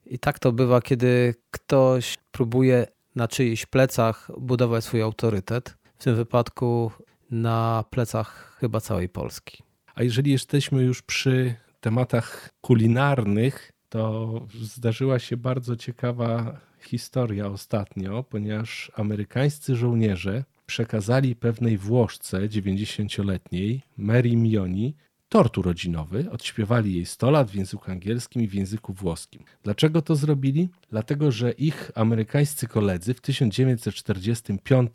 I 0.07 0.19
tak 0.19 0.39
to 0.39 0.53
bywa, 0.53 0.81
kiedy 0.81 1.35
ktoś 1.51 2.19
próbuje 2.33 2.87
na 3.15 3.29
czyichś 3.29 3.67
plecach 3.67 4.31
budować 4.39 4.85
swój 4.85 5.03
autorytet. 5.03 5.77
W 5.99 6.05
tym 6.05 6.17
wypadku 6.17 6.91
na 7.31 7.85
plecach 7.91 8.57
chyba 8.61 8.81
całej 8.81 9.09
Polski. 9.09 9.63
A 9.95 10.03
jeżeli 10.03 10.33
jesteśmy 10.33 10.83
już 10.83 11.03
przy 11.03 11.55
tematach 11.81 12.51
kulinarnych, 12.61 13.73
to 13.89 14.31
zdarzyła 14.63 15.19
się 15.19 15.37
bardzo 15.37 15.77
ciekawa 15.77 16.61
historia 16.81 17.47
ostatnio, 17.47 18.23
ponieważ 18.23 18.93
amerykańscy 18.97 19.77
żołnierze 19.77 20.45
przekazali 20.67 21.37
pewnej 21.37 21.79
Włoszce 21.79 22.49
90-letniej, 22.49 23.83
Mary 23.97 24.37
Mioni, 24.37 24.95
tort 25.29 25.59
urodzinowy, 25.59 26.31
odśpiewali 26.31 26.95
jej 26.95 27.07
100 27.07 27.31
lat 27.31 27.51
w 27.51 27.55
języku 27.55 27.91
angielskim 27.91 28.43
i 28.43 28.49
w 28.49 28.55
języku 28.55 28.93
włoskim. 28.93 29.45
Dlaczego 29.63 30.03
to 30.03 30.17
zrobili? 30.17 30.69
Dlatego, 30.91 31.33
że 31.33 31.53
ich 31.53 31.91
amerykańscy 31.95 32.69
koledzy 32.69 33.15
w 33.15 33.21
1945, 33.21 34.91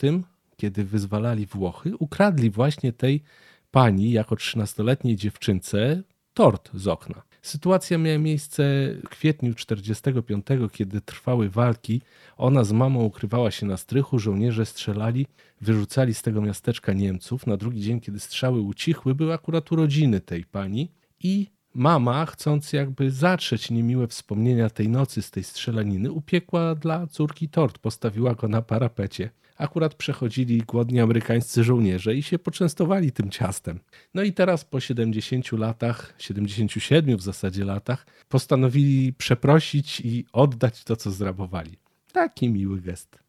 kiedy 0.58 0.84
wyzwalali 0.84 1.46
Włochy, 1.46 1.98
ukradli 1.98 2.50
właśnie 2.50 2.94
tej 2.94 3.24
pani 3.72 4.12
jako 4.12 4.36
13-letniej 4.36 5.16
dziewczynce 5.16 6.04
tort 6.34 6.70
z 6.74 6.88
okna. 6.88 7.29
Sytuacja 7.42 7.98
miała 7.98 8.18
miejsce 8.18 8.64
w 9.06 9.10
kwietniu 9.10 9.54
45, 9.54 10.46
kiedy 10.72 11.02
trwały 11.02 11.50
walki. 11.50 12.02
Ona 12.38 12.64
z 12.64 12.72
mamą 12.72 13.04
ukrywała 13.04 13.52
się 13.52 13.66
na 13.66 13.78
strychu, 13.78 14.20
żołnierze 14.20 14.66
strzelali, 14.66 15.28
wyrzucali 15.62 16.14
z 16.14 16.22
tego 16.22 16.42
miasteczka 16.42 16.94
Niemców. 16.94 17.48
Na 17.48 17.58
drugi 17.58 17.82
dzień, 17.82 18.02
kiedy 18.02 18.20
strzały 18.20 18.62
ucichły, 18.62 19.16
były 19.16 19.34
akurat 19.34 19.72
urodziny 19.72 20.22
tej 20.22 20.46
pani 20.46 20.92
i 21.20 21.48
mama, 21.74 22.26
chcąc 22.26 22.74
jakby 22.74 23.12
zatrzeć 23.12 23.72
niemiłe 23.72 24.08
wspomnienia 24.08 24.70
tej 24.70 24.90
nocy 24.90 25.22
z 25.22 25.32
tej 25.32 25.44
strzelaniny, 25.44 26.12
upiekła 26.12 26.76
dla 26.76 27.08
córki 27.08 27.50
tort, 27.50 27.78
postawiła 27.78 28.36
go 28.36 28.48
na 28.48 28.62
parapecie 28.62 29.30
akurat 29.60 29.96
przechodzili 29.96 30.58
głodni 30.58 31.00
amerykańscy 31.00 31.64
żołnierze 31.64 32.16
i 32.16 32.24
się 32.24 32.40
poczęstowali 32.40 33.12
tym 33.12 33.30
ciastem. 33.30 33.80
No 34.14 34.24
i 34.24 34.34
teraz 34.34 34.66
po 34.66 34.80
70 34.80 35.52
latach, 35.52 36.14
77 36.18 37.18
w 37.18 37.22
zasadzie 37.22 37.66
latach, 37.66 38.06
postanowili 38.30 39.14
przeprosić 39.14 40.00
i 40.00 40.26
oddać 40.34 40.84
to, 40.84 40.96
co 40.96 41.12
zrabowali. 41.12 41.78
Taki 42.14 42.50
miły 42.50 42.82
gest. 42.82 43.20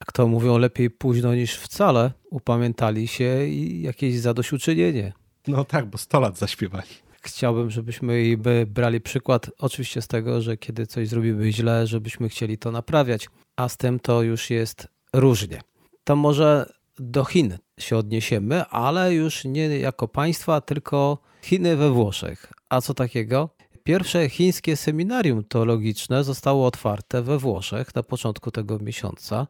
Jak 0.00 0.12
to 0.12 0.28
mówią, 0.28 0.58
lepiej 0.58 0.90
późno 0.90 1.34
niż 1.34 1.54
wcale. 1.54 2.12
Upamiętali 2.30 3.08
się 3.08 3.46
i 3.46 3.82
jakieś 3.82 4.18
zadośćuczynienie. 4.18 5.12
No 5.48 5.64
tak, 5.64 5.86
bo 5.86 5.98
100 5.98 6.20
lat 6.20 6.38
zaśpiewali. 6.38 6.88
Chciałbym, 7.22 7.70
żebyśmy 7.70 8.36
brali 8.66 9.00
przykład 9.00 9.50
oczywiście 9.58 10.02
z 10.02 10.08
tego, 10.08 10.40
że 10.40 10.56
kiedy 10.56 10.86
coś 10.86 11.08
zrobimy 11.08 11.52
źle, 11.52 11.86
żebyśmy 11.86 12.28
chcieli 12.28 12.58
to 12.58 12.70
naprawiać, 12.70 13.28
a 13.56 13.68
z 13.68 13.76
tym 13.76 14.00
to 14.00 14.22
już 14.22 14.50
jest 14.50 14.88
różnie 15.12 15.60
to 16.04 16.16
może 16.16 16.72
do 16.98 17.24
Chin 17.24 17.58
się 17.80 17.96
odniesiemy, 17.96 18.64
ale 18.66 19.14
już 19.14 19.44
nie 19.44 19.78
jako 19.78 20.08
państwa, 20.08 20.60
tylko 20.60 21.18
Chiny 21.42 21.76
we 21.76 21.90
Włoszech. 21.90 22.52
A 22.68 22.80
co 22.80 22.94
takiego? 22.94 23.48
Pierwsze 23.84 24.28
chińskie 24.28 24.76
seminarium 24.76 25.44
teologiczne 25.44 26.24
zostało 26.24 26.66
otwarte 26.66 27.22
we 27.22 27.38
Włoszech 27.38 27.94
na 27.94 28.02
początku 28.02 28.50
tego 28.50 28.78
miesiąca. 28.78 29.46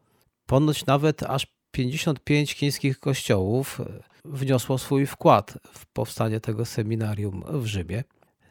Ponoć 0.47 0.87
nawet 0.87 1.23
aż 1.23 1.47
55 1.71 2.53
chińskich 2.53 3.01
kościołów 3.01 3.81
wniosło 4.25 4.79
swój 4.79 5.07
wkład 5.07 5.59
w 5.73 5.87
powstanie 5.87 6.41
tego 6.41 6.65
seminarium 6.65 7.45
w 7.49 7.67
Rzymie. 7.67 8.05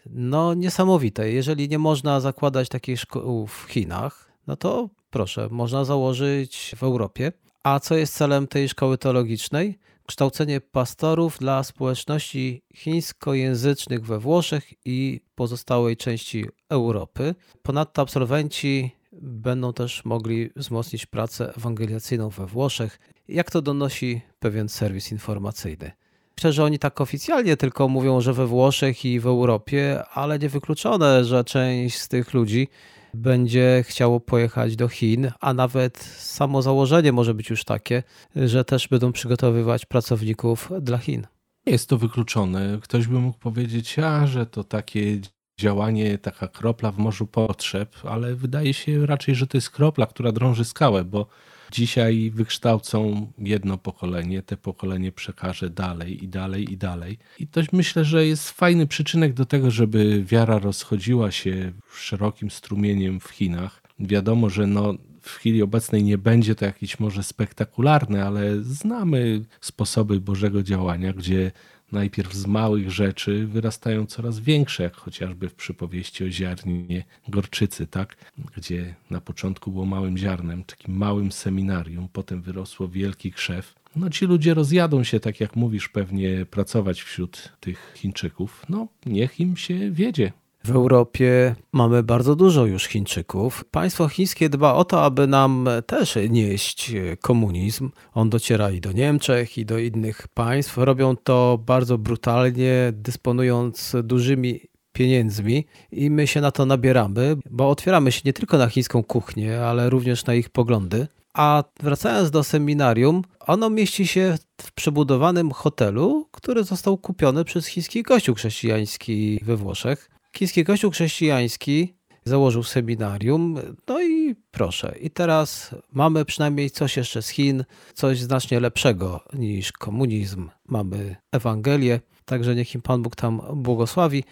No 0.06 0.54
niesamowite. 0.54 1.32
Jeżeli 1.32 1.70
nie 1.70 1.80
można 1.80 2.20
zakładać 2.20 2.70
takich 2.70 3.00
szkół 3.00 3.48
w 3.48 3.66
Chinach, 3.70 4.32
no 4.48 4.56
to 4.56 4.90
proszę, 5.10 5.48
można 5.52 5.86
założyć 5.86 6.76
w 6.78 6.84
Europie. 6.84 7.32
A 7.64 7.80
co 7.80 7.96
jest 7.96 8.16
celem 8.16 8.48
tej 8.48 8.70
szkoły 8.70 8.98
teologicznej? 8.98 9.80
Kształcenie 10.08 10.62
pastorów 10.62 11.38
dla 11.40 11.64
społeczności 11.64 12.62
chińskojęzycznych 12.76 14.06
we 14.06 14.20
Włoszech 14.20 14.74
i 14.86 15.22
pozostałej 15.36 15.98
części 15.98 16.46
Europy. 16.70 17.36
Ponadto 17.64 18.02
absolwenci 18.02 18.92
będą 19.22 19.74
też 19.74 20.06
mogli 20.06 20.50
wzmocnić 20.56 21.06
pracę 21.06 21.54
ewangelizacyjną 21.58 22.30
we 22.30 22.46
Włoszech, 22.46 23.00
jak 23.28 23.52
to 23.52 23.62
donosi 23.62 24.22
pewien 24.40 24.70
serwis 24.70 25.12
informacyjny. 25.12 25.92
Myślę, 26.38 26.54
że 26.54 26.64
oni 26.64 26.80
tak 26.80 27.02
oficjalnie 27.02 27.58
tylko 27.58 27.88
mówią, 27.88 28.22
że 28.22 28.34
we 28.34 28.48
Włoszech 28.48 29.06
i 29.06 29.20
w 29.20 29.28
Europie, 29.28 30.04
ale 30.14 30.40
niewykluczone, 30.40 31.26
że 31.26 31.44
część 31.44 31.98
z 31.98 32.08
tych 32.08 32.34
ludzi 32.34 32.68
będzie 33.14 33.84
chciało 33.88 34.20
pojechać 34.20 34.76
do 34.76 34.88
Chin, 34.88 35.32
a 35.40 35.54
nawet 35.54 35.98
samo 36.18 36.62
założenie 36.62 37.12
może 37.12 37.34
być 37.34 37.50
już 37.50 37.64
takie, 37.64 38.04
że 38.36 38.66
też 38.66 38.88
będą 38.88 39.12
przygotowywać 39.12 39.86
pracowników 39.86 40.70
dla 40.82 40.98
Chin. 40.98 41.28
Jest 41.66 41.90
to 41.90 41.98
wykluczone. 41.98 42.80
Ktoś 42.82 43.08
by 43.08 43.20
mógł 43.20 43.40
powiedzieć, 43.40 44.00
a 44.00 44.28
że 44.28 44.46
to 44.46 44.64
takie 44.64 45.20
działanie, 45.60 46.18
taka 46.18 46.48
kropla 46.48 46.92
w 46.92 46.98
morzu 46.98 47.28
potrzeb, 47.28 47.96
ale 48.04 48.36
wydaje 48.36 48.74
się 48.74 49.06
raczej, 49.06 49.36
że 49.36 49.48
to 49.48 49.58
jest 49.58 49.70
kropla, 49.70 50.06
która 50.06 50.32
drąży 50.32 50.66
skałę, 50.66 51.06
bo 51.06 51.28
Dzisiaj 51.72 52.32
wykształcą 52.34 53.28
jedno 53.38 53.78
pokolenie, 53.78 54.42
te 54.42 54.58
pokolenie 54.58 55.12
przekaże 55.12 55.70
dalej 55.70 56.24
i 56.24 56.28
dalej 56.28 56.74
i 56.74 56.78
dalej. 56.78 57.18
I 57.40 57.48
to 57.48 57.62
myślę, 57.74 58.06
że 58.06 58.26
jest 58.26 58.50
fajny 58.50 58.88
przyczynek 58.88 59.34
do 59.34 59.46
tego, 59.46 59.72
żeby 59.72 60.24
wiara 60.24 60.60
rozchodziła 60.60 61.32
się 61.32 61.72
szerokim 61.94 62.52
strumieniem 62.52 63.20
w 63.20 63.30
Chinach. 63.30 63.82
Wiadomo, 64.00 64.50
że 64.50 64.68
no, 64.68 64.94
w 65.22 65.30
chwili 65.30 65.62
obecnej 65.62 66.04
nie 66.04 66.18
będzie 66.18 66.56
to 66.56 66.66
jakieś 66.66 67.00
może 67.00 67.24
spektakularne, 67.24 68.26
ale 68.26 68.62
znamy 68.64 69.46
sposoby 69.62 70.20
Bożego 70.20 70.64
działania, 70.64 71.14
gdzie 71.14 71.52
najpierw 71.92 72.34
z 72.34 72.48
małych 72.48 72.92
rzeczy 72.92 73.48
wyrastają 73.48 74.06
coraz 74.06 74.40
większe, 74.40 74.84
jak 74.84 74.96
chociażby 74.96 75.50
w 75.50 75.56
przypowieści 75.56 76.24
o 76.24 76.30
ziarnie 76.30 77.04
gorczycy, 77.28 77.88
tak? 77.88 78.16
gdzie 78.58 78.96
na 79.10 79.22
początku 79.22 79.72
było 79.72 79.86
małym 79.86 80.18
ziarnem, 80.18 80.64
takim 80.64 80.98
małym 80.98 81.32
seminarium, 81.32 82.08
potem 82.14 82.42
wyrosło 82.42 82.88
wielki 82.88 83.32
krzew. 83.32 83.76
No 83.96 84.10
ci 84.10 84.26
ludzie 84.26 84.54
rozjadą 84.54 85.04
się, 85.04 85.20
tak 85.20 85.40
jak 85.40 85.56
mówisz, 85.56 85.90
pewnie 85.90 86.46
pracować 86.46 87.02
wśród 87.02 87.52
tych 87.60 87.94
Chińczyków. 87.96 88.66
No 88.70 88.88
niech 89.06 89.40
im 89.40 89.58
się 89.58 89.92
wiedzie. 89.92 90.32
W 90.64 90.72
Europie 90.72 91.56
mamy 91.72 92.04
bardzo 92.04 92.36
dużo 92.36 92.66
już 92.66 92.86
Chińczyków. 92.86 93.66
Państwo 93.72 94.08
chińskie 94.08 94.50
dba 94.50 94.74
o 94.74 94.86
to, 94.86 95.04
aby 95.04 95.28
nam 95.28 95.70
też 95.86 96.18
nieść 96.30 96.92
komunizm. 97.22 97.92
On 98.14 98.30
dociera 98.30 98.72
i 98.72 98.82
do 98.82 98.92
Niemczech, 98.92 99.58
i 99.58 99.66
do 99.66 99.78
innych 99.78 100.28
państw. 100.28 100.78
Robią 100.78 101.16
to 101.16 101.60
bardzo 101.66 101.98
brutalnie, 101.98 102.94
dysponując 102.94 103.96
dużymi 104.04 104.60
pieniędzmi 104.94 105.66
i 105.92 106.10
my 106.10 106.28
się 106.28 106.42
na 106.42 106.52
to 106.52 106.66
nabieramy, 106.66 107.38
bo 107.50 107.70
otwieramy 107.70 108.12
się 108.12 108.22
nie 108.26 108.34
tylko 108.34 108.58
na 108.58 108.68
chińską 108.68 109.04
kuchnię, 109.04 109.62
ale 109.66 109.90
również 109.90 110.26
na 110.26 110.34
ich 110.34 110.50
poglądy. 110.50 111.08
A 111.34 111.64
wracając 111.80 112.32
do 112.32 112.44
seminarium, 112.44 113.22
ono 113.40 113.70
mieści 113.70 114.08
się 114.08 114.38
w 114.62 114.72
przebudowanym 114.72 115.52
hotelu, 115.52 116.28
który 116.32 116.64
został 116.64 116.98
kupiony 116.98 117.46
przez 117.46 117.66
chiński 117.66 118.04
kościół 118.04 118.36
chrześcijański 118.36 119.40
we 119.44 119.58
Włoszech. 119.58 120.10
Chiński 120.36 120.66
kościół 120.66 120.92
chrześcijański 120.92 121.94
założył 122.26 122.64
seminarium, 122.64 123.60
no 123.88 124.04
i 124.04 124.36
proszę. 124.52 124.96
I 125.02 125.10
teraz 125.10 125.76
mamy 125.92 126.26
przynajmniej 126.26 126.72
coś 126.72 126.98
jeszcze 126.98 127.22
z 127.22 127.30
Chin, 127.30 127.64
coś 127.94 128.20
znacznie 128.20 128.60
lepszego 128.60 129.24
niż 129.34 129.72
komunizm. 129.72 130.50
Mamy 130.68 131.16
Ewangelię, 131.32 132.00
także 132.26 132.56
niech 132.56 132.76
im 132.76 132.82
Pan 132.82 133.02
Bóg 133.02 133.16
tam 133.16 133.42
błogosławi. 133.54 134.24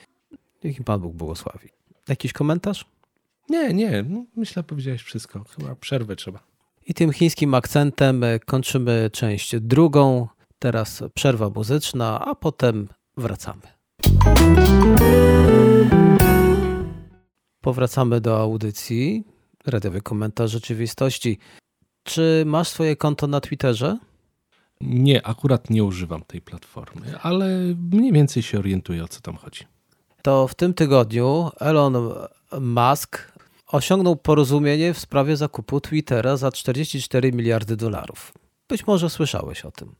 Niech 0.64 0.78
im 0.78 0.84
Pan 0.84 1.02
Bóg 1.02 1.16
błogosławi. 1.16 1.70
Jakiś 2.08 2.34
komentarz? 2.34 2.86
Nie, 3.50 3.74
nie, 3.74 4.04
no, 4.10 4.26
myślę, 4.36 4.64
powiedziałeś 4.64 5.02
wszystko. 5.02 5.44
Chyba 5.44 5.76
przerwę 5.76 6.16
trzeba. 6.16 6.40
I 6.88 6.94
tym 6.94 7.14
chińskim 7.14 7.54
akcentem 7.54 8.24
kończymy 8.46 9.10
część 9.14 9.60
drugą. 9.60 10.28
Teraz 10.60 11.04
przerwa 11.14 11.50
muzyczna, 11.50 12.26
a 12.26 12.36
potem 12.36 12.88
wracamy. 13.18 13.79
Powracamy 17.62 18.22
do 18.22 18.40
audycji. 18.40 19.24
Radiowy 19.66 20.02
komentarz 20.02 20.52
rzeczywistości. 20.52 21.38
Czy 22.04 22.44
masz 22.46 22.68
swoje 22.68 22.96
konto 22.96 23.28
na 23.28 23.42
Twitterze? 23.42 23.98
Nie, 24.82 25.28
akurat 25.28 25.70
nie 25.70 25.84
używam 25.84 26.24
tej 26.24 26.42
platformy, 26.42 27.20
ale 27.20 27.48
mniej 27.92 28.12
więcej 28.12 28.44
się 28.44 28.60
orientuję 28.60 29.04
o 29.04 29.08
co 29.08 29.22
tam 29.22 29.36
chodzi. 29.36 29.64
To 30.22 30.48
w 30.48 30.56
tym 30.56 30.74
tygodniu 30.74 31.50
Elon 31.60 32.10
Musk 32.62 33.32
osiągnął 33.68 34.16
porozumienie 34.16 34.94
w 34.94 35.00
sprawie 35.00 35.38
zakupu 35.38 35.82
Twittera 35.82 36.38
za 36.38 36.52
44 36.52 37.32
miliardy 37.32 37.76
dolarów. 37.76 38.34
Być 38.70 38.88
może 38.88 39.10
słyszałeś 39.10 39.66
o 39.66 39.72
tym. 39.72 39.96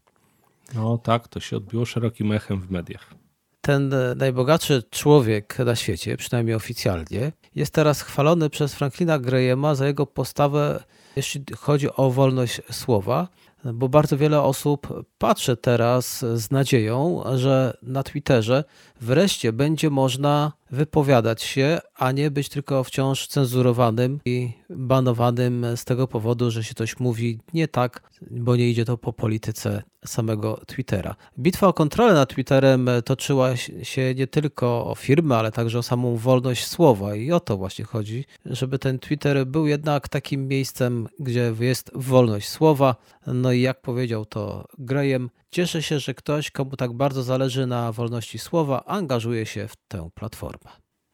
No 0.76 0.98
tak, 0.98 1.28
to 1.28 1.40
się 1.40 1.58
odbiło 1.58 1.86
szerokim 1.86 2.32
echem 2.32 2.62
w 2.62 2.72
mediach 2.72 3.14
ten 3.62 3.94
najbogatszy 4.16 4.84
człowiek 4.90 5.60
na 5.60 5.76
świecie, 5.76 6.18
przynajmniej 6.18 6.56
oficjalnie, 6.56 7.32
jest 7.56 7.74
teraz 7.74 8.02
chwalony 8.02 8.50
przez 8.50 8.74
Franklina 8.76 9.20
Grahama 9.20 9.76
za 9.76 9.88
jego 9.88 10.06
postawę, 10.06 10.84
jeśli 11.16 11.44
chodzi 11.58 11.88
o 11.96 12.12
wolność 12.12 12.62
słowa, 12.72 13.28
bo 13.66 13.90
bardzo 13.90 14.18
wiele 14.18 14.42
osób 14.42 15.06
patrzy 15.18 15.58
teraz 15.58 16.20
z 16.20 16.52
nadzieją, 16.52 17.24
że 17.36 17.78
na 17.84 18.04
Twitterze 18.04 18.64
wreszcie 19.02 19.54
będzie 19.54 19.90
można 19.90 20.52
wypowiadać 20.72 21.44
się, 21.44 21.80
a 21.96 22.12
nie 22.12 22.32
być 22.32 22.50
tylko 22.50 22.84
wciąż 22.84 23.28
cenzurowanym 23.28 24.20
i 24.26 24.52
banowanym 24.70 25.66
z 25.76 25.86
tego 25.86 26.08
powodu, 26.08 26.52
że 26.52 26.64
się 26.64 26.74
coś 26.74 27.00
mówi 27.00 27.40
nie 27.54 27.68
tak, 27.68 28.12
bo 28.32 28.56
nie 28.56 28.70
idzie 28.70 28.86
to 28.86 28.98
po 28.98 29.14
polityce 29.14 29.84
samego 30.06 30.62
Twittera. 30.68 31.16
Bitwa 31.40 31.68
o 31.68 31.74
kontrolę 31.74 32.14
nad 32.14 32.30
Twitterem 32.34 32.90
toczyła 33.06 33.56
się 33.84 34.16
nie 34.16 34.28
tylko 34.28 34.86
o 34.86 34.96
firmy, 34.96 35.36
ale 35.36 35.52
także 35.52 35.80
o 35.80 35.84
samą 35.84 36.16
wolność 36.18 36.66
słowa 36.66 37.16
i 37.16 37.32
o 37.32 37.40
to 37.40 37.58
właśnie 37.58 37.86
chodzi, 37.86 38.26
żeby 38.46 38.80
ten 38.80 39.00
Twitter 39.00 39.48
był 39.48 39.68
jednak 39.68 40.10
takim 40.10 40.48
miejscem, 40.48 41.08
gdzie 41.20 41.54
jest 41.60 41.92
wolność 41.96 42.50
słowa. 42.50 42.96
No 43.28 43.49
i 43.52 43.62
jak 43.62 43.82
powiedział 43.82 44.26
to 44.26 44.68
Graham, 44.78 45.30
cieszę 45.52 45.84
się, 45.84 46.00
że 46.00 46.14
ktoś, 46.14 46.52
komu 46.52 46.76
tak 46.76 46.94
bardzo 46.94 47.24
zależy 47.24 47.68
na 47.68 47.92
wolności 47.92 48.40
słowa, 48.40 48.86
angażuje 48.86 49.46
się 49.46 49.68
w 49.68 49.76
tę 49.88 50.10
platformę. 50.14 50.72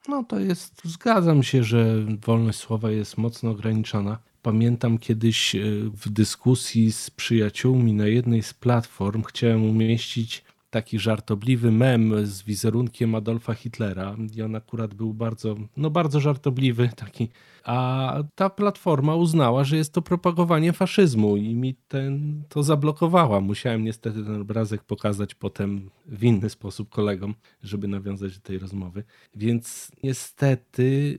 No 0.08 0.24
to 0.24 0.39
jest, 0.39 0.82
zgadzam 0.84 1.43
się, 1.43 1.63
że 1.63 2.06
wolność 2.26 2.60
słowa 2.60 2.91
jest 2.91 3.17
mocno 3.17 3.52
ograniczona. 3.52 4.19
Pamiętam 4.41 4.98
kiedyś 4.98 5.56
e, 5.56 5.60
w 5.84 6.10
dyskusji 6.10 6.91
z 6.91 7.10
przyjaciółmi 7.10 7.93
na 7.93 8.08
jednej 8.08 8.43
z 8.43 8.54
platform 8.54 9.24
chciałem 9.24 9.63
umieścić 9.69 10.43
taki 10.76 11.00
żartobliwy 11.00 11.72
mem 11.72 12.26
z 12.26 12.44
wizerunkiem 12.44 13.16
Adolfa 13.16 13.54
Hitlera 13.54 14.16
i 14.36 14.42
on 14.42 14.56
akurat 14.56 14.94
był 14.94 15.14
bardzo, 15.14 15.56
no 15.78 15.90
bardzo 15.90 16.20
żartobliwy 16.20 16.90
taki, 17.06 17.30
a 17.64 18.18
ta 18.36 18.50
platforma 18.50 19.16
uznała, 19.16 19.64
że 19.64 19.78
jest 19.78 19.94
to 19.94 20.02
propagowanie 20.02 20.74
faszyzmu 20.74 21.38
i 21.38 21.56
mi 21.56 21.76
ten, 21.88 22.44
to 22.50 22.64
zablokowała. 22.64 23.42
Musiałem 23.42 23.84
niestety 23.84 24.24
ten 24.24 24.42
obrazek 24.42 24.84
pokazać 24.84 25.36
potem 25.36 25.90
w 26.06 26.24
inny 26.24 26.50
sposób 26.50 26.90
kolegom, 26.90 27.36
żeby 27.64 27.88
nawiązać 27.88 28.36
do 28.36 28.42
tej 28.42 28.60
rozmowy. 28.60 29.04
Więc 29.36 29.92
niestety 30.04 31.18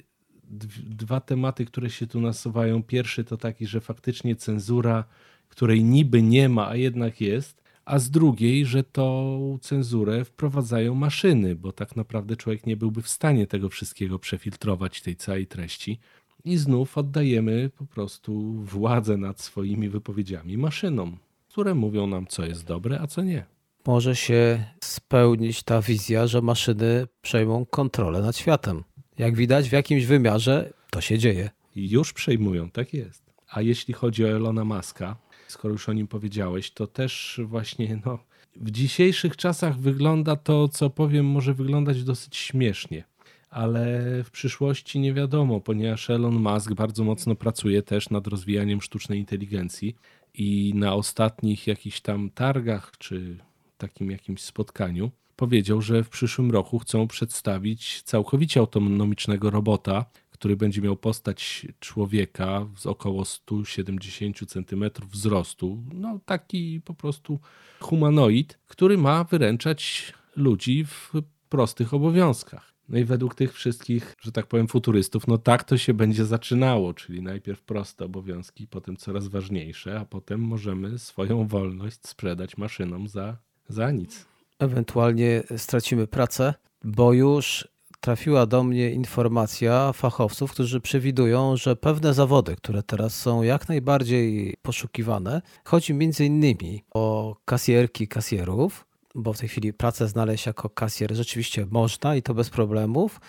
dwa 0.87 1.21
tematy, 1.21 1.65
które 1.65 1.91
się 1.91 2.07
tu 2.07 2.21
nasuwają. 2.21 2.83
Pierwszy 2.83 3.25
to 3.25 3.37
taki, 3.37 3.67
że 3.67 3.81
faktycznie 3.81 4.37
cenzura, 4.37 5.05
której 5.49 5.85
niby 5.85 6.23
nie 6.23 6.49
ma, 6.49 6.69
a 6.69 6.77
jednak 6.77 7.21
jest, 7.21 7.66
a 7.87 7.99
z 7.99 8.11
drugiej, 8.11 8.67
że 8.67 8.85
tą 8.85 9.59
cenzurę 9.63 10.25
wprowadzają 10.25 10.95
maszyny, 10.95 11.57
bo 11.57 11.73
tak 11.73 11.97
naprawdę 11.97 12.37
człowiek 12.37 12.67
nie 12.67 12.77
byłby 12.77 13.03
w 13.03 13.09
stanie 13.09 13.47
tego 13.47 13.69
wszystkiego 13.69 14.19
przefiltrować, 14.19 15.03
tej 15.03 15.17
całej 15.17 15.47
treści. 15.47 15.99
I 16.45 16.57
znów 16.57 16.99
oddajemy 16.99 17.71
po 17.79 17.87
prostu 17.87 18.53
władzę 18.53 19.17
nad 19.17 19.41
swoimi 19.41 19.89
wypowiedziami 19.89 20.59
maszynom, 20.59 21.19
które 21.49 21.75
mówią 21.75 22.07
nam, 22.07 22.27
co 22.27 22.45
jest 22.45 22.65
dobre, 22.65 23.01
a 23.01 23.07
co 23.07 23.23
nie. 23.23 23.45
Może 23.87 24.17
się 24.17 24.65
spełnić 24.81 25.63
ta 25.63 25.83
wizja, 25.83 26.27
że 26.27 26.43
maszyny 26.43 27.07
przejmą 27.23 27.67
kontrolę 27.67 28.23
nad 28.23 28.37
światem. 28.37 28.85
Jak 29.19 29.37
widać, 29.37 29.69
w 29.69 29.73
jakimś 29.73 30.05
wymiarze 30.05 30.73
to 30.91 31.01
się 31.01 31.19
dzieje. 31.19 31.51
Już 31.77 32.13
przejmują, 32.13 32.71
tak 32.71 32.95
jest. 32.95 33.33
A 33.49 33.63
jeśli 33.63 33.95
chodzi 33.95 34.25
o 34.25 34.29
Elona 34.29 34.65
Muska, 34.65 35.17
skoro 35.49 35.73
już 35.73 35.89
o 35.89 35.93
nim 35.93 36.07
powiedziałeś, 36.07 36.71
to 36.71 36.87
też 36.87 37.41
właśnie 37.45 38.01
no, 38.07 38.19
w 38.57 38.71
dzisiejszych 38.71 39.37
czasach 39.37 39.79
wygląda 39.79 40.37
to, 40.37 40.69
co 40.69 40.91
powiem, 40.91 41.27
może 41.27 41.55
wyglądać 41.55 42.05
dosyć 42.05 42.37
śmiesznie. 42.37 43.05
Ale 43.51 44.03
w 44.25 44.31
przyszłości 44.31 45.01
nie 45.01 45.15
wiadomo, 45.15 45.61
ponieważ 45.61 46.11
Elon 46.11 46.35
Musk 46.35 46.75
bardzo 46.75 47.05
mocno 47.05 47.35
pracuje 47.35 47.83
też 47.83 48.11
nad 48.11 48.27
rozwijaniem 48.27 48.83
sztucznej 48.83 49.19
inteligencji 49.19 49.97
i 50.35 50.73
na 50.75 50.95
ostatnich 50.95 51.67
jakichś 51.67 52.01
tam 52.01 52.31
targach 52.31 52.93
czy 52.99 53.39
takim 53.79 54.11
jakimś 54.11 54.43
spotkaniu 54.43 55.11
powiedział, 55.37 55.83
że 55.83 56.05
w 56.05 56.09
przyszłym 56.09 56.51
roku 56.51 56.79
chcą 56.79 57.09
przedstawić 57.09 58.03
całkowicie 58.03 58.61
autonomicznego 58.61 59.51
robota, 59.51 60.05
który 60.39 60.57
będzie 60.57 60.81
miał 60.83 60.97
postać 60.97 61.67
człowieka 61.81 62.67
z 62.77 62.87
około 62.87 63.25
170 63.25 64.39
cm 64.47 64.85
wzrostu. 65.11 65.83
No 65.95 66.21
taki 66.25 66.81
po 66.85 66.95
prostu 66.95 67.41
humanoid, 67.81 68.59
który 68.67 68.99
ma 68.99 69.25
wyręczać 69.25 70.13
ludzi 70.37 70.85
w 70.85 71.13
prostych 71.49 71.95
obowiązkach. 71.95 72.77
No 72.89 72.99
i 72.99 73.05
według 73.05 73.35
tych 73.35 73.53
wszystkich, 73.53 74.15
że 74.21 74.33
tak 74.33 74.47
powiem, 74.47 74.69
futurystów, 74.69 75.27
no 75.27 75.39
tak 75.39 75.65
to 75.65 75.79
się 75.79 75.95
będzie 75.95 76.25
zaczynało, 76.25 76.95
czyli 76.95 77.23
najpierw 77.23 77.63
proste 77.63 78.05
obowiązki, 78.05 78.67
potem 78.67 78.97
coraz 78.97 79.29
ważniejsze, 79.29 80.01
a 80.01 80.05
potem 80.05 80.41
możemy 80.41 80.99
swoją 80.99 81.47
wolność 81.47 82.07
sprzedać 82.07 82.57
maszynom 82.57 83.09
za, 83.09 83.37
za 83.69 83.91
nic. 83.91 84.27
Ewentualnie 84.59 85.43
stracimy 85.57 86.07
pracę, 86.07 86.55
bo 86.85 87.13
już 87.13 87.69
trafiła 88.07 88.47
do 88.47 88.63
mnie 88.63 88.91
informacja 88.91 89.93
fachowców, 89.93 90.53
którzy 90.53 90.81
przewidują, 90.81 91.57
że 91.57 91.77
pewne 91.77 92.15
zawody, 92.15 92.57
które 92.57 92.83
teraz 92.83 93.15
są 93.15 93.43
jak 93.43 93.69
najbardziej 93.69 94.57
poszukiwane, 94.63 95.43
chodzi 95.65 95.93
innymi 96.21 96.85
o 96.95 97.37
kasjerki, 97.45 98.09
kasjerów, 98.09 98.87
bo 99.15 99.33
w 99.33 99.39
tej 99.39 99.49
chwili 99.49 99.73
pracę 99.73 100.09
znaleźć 100.09 100.47
jako 100.47 100.71
kasjer 100.71 101.15
rzeczywiście 101.15 101.67
można 101.71 102.17
i 102.17 102.23
to 102.23 102.35
bez 102.35 102.51
problemów. 102.51 103.21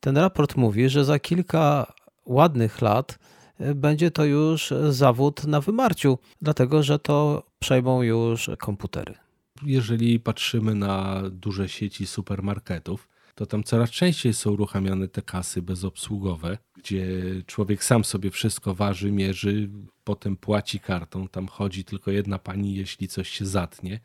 Ten 0.00 0.16
raport 0.16 0.56
mówi, 0.56 0.88
że 0.88 1.04
za 1.04 1.18
kilka 1.18 1.92
ładnych 2.24 2.82
lat 2.82 3.18
e, 3.58 3.74
będzie 3.74 4.10
to 4.10 4.24
już 4.24 4.72
zawód 4.90 5.44
na 5.44 5.60
wymarciu, 5.60 6.18
dlatego 6.42 6.82
że 6.82 6.98
to 6.98 7.42
przejmą 7.58 8.02
już 8.02 8.50
komputery. 8.58 9.14
Jeżeli 9.62 10.20
patrzymy 10.20 10.74
na 10.74 11.22
duże 11.30 11.68
sieci 11.68 12.06
supermarketów, 12.06 13.08
to 13.36 13.46
tam 13.46 13.64
coraz 13.64 13.90
częściej 13.90 14.34
są 14.34 14.50
uruchamiane 14.50 15.08
te 15.08 15.22
kasy 15.22 15.62
bezobsługowe, 15.62 16.58
gdzie 16.76 17.06
człowiek 17.46 17.84
sam 17.84 18.04
sobie 18.04 18.30
wszystko 18.30 18.74
waży, 18.74 19.12
mierzy, 19.12 19.70
potem 20.04 20.36
płaci 20.36 20.80
kartą. 20.80 21.28
Tam 21.28 21.48
chodzi 21.48 21.84
tylko 21.84 22.10
jedna 22.10 22.38
pani, 22.38 22.74
jeśli 22.74 23.08
coś 23.08 23.28
się 23.28 23.46
zatnie. 23.46 24.00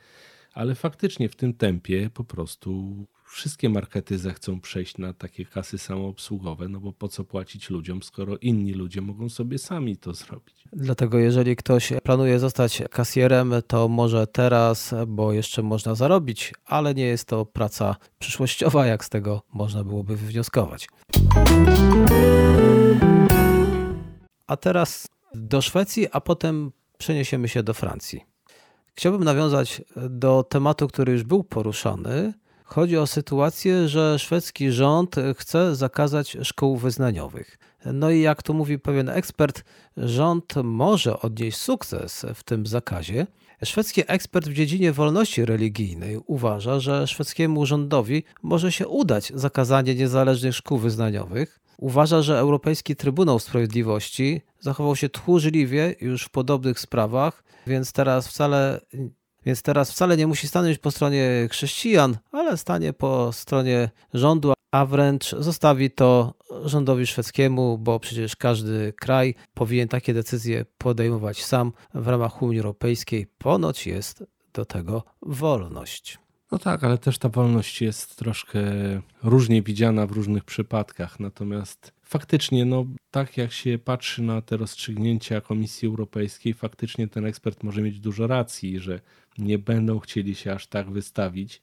Ale 0.54 0.76
faktycznie 0.76 1.30
w 1.30 1.36
tym 1.36 1.54
tempie 1.54 2.10
po 2.14 2.24
prostu 2.24 2.96
wszystkie 3.32 3.70
markety 3.70 4.18
zechcą 4.18 4.62
przejść 4.62 4.98
na 4.98 5.14
takie 5.14 5.46
kasy 5.46 5.78
samoobsługowe, 5.78 6.70
no 6.70 6.80
bo 6.80 6.94
po 6.94 7.08
co 7.08 7.24
płacić 7.24 7.70
ludziom, 7.70 8.04
skoro 8.04 8.38
inni 8.38 8.74
ludzie 8.74 9.02
mogą 9.02 9.30
sobie 9.30 9.58
sami 9.58 9.98
to 9.98 10.14
zrobić. 10.14 10.64
Dlatego 10.74 11.20
jeżeli 11.20 11.56
ktoś 11.56 11.94
planuje 12.04 12.40
zostać 12.40 12.84
kasjerem, 12.92 13.54
to 13.68 13.88
może 13.88 14.28
teraz, 14.28 14.94
bo 15.08 15.34
jeszcze 15.34 15.64
można 15.64 15.96
zarobić, 15.96 16.54
ale 16.66 16.94
nie 16.94 17.06
jest 17.06 17.26
to 17.26 17.46
praca 17.46 17.96
przyszłościowa, 18.20 18.86
jak 18.86 19.06
z 19.06 19.10
tego 19.10 19.42
można 19.54 19.84
byłoby 19.84 20.16
wywnioskować. 20.16 20.88
A 24.48 24.58
teraz 24.58 25.08
do 25.36 25.62
Szwecji, 25.62 26.08
a 26.12 26.22
potem 26.22 26.72
przeniesiemy 26.98 27.48
się 27.48 27.64
do 27.64 27.74
Francji. 27.74 28.22
Chciałbym 28.96 29.24
nawiązać 29.24 29.82
do 30.10 30.44
tematu, 30.44 30.88
który 30.88 31.12
już 31.12 31.24
był 31.24 31.44
poruszany. 31.44 32.34
Chodzi 32.74 32.98
o 32.98 33.08
sytuację, 33.08 33.88
że 33.88 34.20
szwedzki 34.20 34.72
rząd 34.72 35.16
chce 35.38 35.76
zakazać 35.76 36.38
szkół 36.44 36.78
wyznaniowych. 36.78 37.58
No 37.86 38.10
i 38.10 38.22
jak 38.22 38.44
tu 38.44 38.54
mówi 38.54 38.80
pewien 38.80 39.10
ekspert, 39.10 39.64
rząd 39.98 40.56
może 40.64 41.20
odnieść 41.20 41.58
sukces 41.58 42.26
w 42.36 42.44
tym 42.44 42.68
zakazie. 42.68 43.28
Szwedzki 43.64 44.02
ekspert 44.08 44.48
w 44.48 44.54
dziedzinie 44.54 44.92
wolności 44.92 45.46
religijnej 45.46 46.20
uważa, 46.26 46.80
że 46.80 47.08
szwedzkiemu 47.08 47.66
rządowi 47.66 48.24
może 48.44 48.72
się 48.72 48.88
udać 48.88 49.32
zakazanie 49.36 49.96
niezależnych 49.96 50.56
szkół 50.56 50.78
wyznaniowych. 50.78 51.60
Uważa, 51.78 52.22
że 52.22 52.40
Europejski 52.40 52.96
Trybunał 52.96 53.40
Sprawiedliwości 53.40 54.42
zachował 54.60 54.96
się 54.96 55.10
tchórzliwie 55.10 55.96
już 56.02 56.24
w 56.24 56.30
podobnych 56.30 56.80
sprawach, 56.80 57.44
więc 57.68 57.92
teraz 57.92 58.28
wcale 58.28 58.82
więc 59.46 59.62
teraz 59.62 59.92
wcale 59.92 60.18
nie 60.18 60.28
musi 60.28 60.48
stanąć 60.48 60.78
po 60.78 60.92
stronie 60.92 61.48
chrześcijan, 61.52 62.18
ale 62.32 62.58
stanie 62.58 62.94
po 62.94 63.34
stronie 63.34 63.90
rządu, 64.14 64.54
a 64.72 64.86
wręcz 64.86 65.36
zostawi 65.40 65.92
to 65.92 66.34
rządowi 66.66 67.08
szwedzkiemu, 67.08 67.78
bo 67.78 68.00
przecież 68.00 68.36
każdy 68.36 68.94
kraj 68.94 69.36
powinien 69.54 69.88
takie 69.88 70.14
decyzje 70.14 70.66
podejmować 70.78 71.46
sam 71.46 71.74
w 71.94 72.08
ramach 72.08 72.42
Unii 72.42 72.60
Europejskiej. 72.60 73.28
Ponoć 73.38 73.88
jest 73.88 74.24
do 74.54 74.66
tego 74.66 75.04
wolność. 75.22 76.20
No 76.52 76.60
tak, 76.60 76.84
ale 76.84 76.98
też 76.98 77.18
ta 77.18 77.30
wolność 77.30 77.82
jest 77.82 78.16
troszkę 78.16 78.62
różnie 79.24 79.62
widziana 79.62 80.08
w 80.08 80.12
różnych 80.12 80.44
przypadkach. 80.44 81.20
Natomiast 81.20 81.94
faktycznie, 82.04 82.66
no 82.66 82.86
tak 83.12 83.38
jak 83.38 83.52
się 83.52 83.80
patrzy 83.80 84.22
na 84.22 84.42
te 84.42 84.58
rozstrzygnięcia 84.58 85.42
Komisji 85.42 85.88
Europejskiej, 85.88 86.54
faktycznie 86.54 87.08
ten 87.08 87.26
ekspert 87.26 87.64
może 87.64 87.82
mieć 87.82 88.00
dużo 88.00 88.28
racji, 88.28 88.80
że 88.80 89.00
nie 89.38 89.60
będą 89.60 90.00
chcieli 90.00 90.36
się 90.36 90.54
aż 90.54 90.68
tak 90.68 90.92
wystawić. 90.92 91.62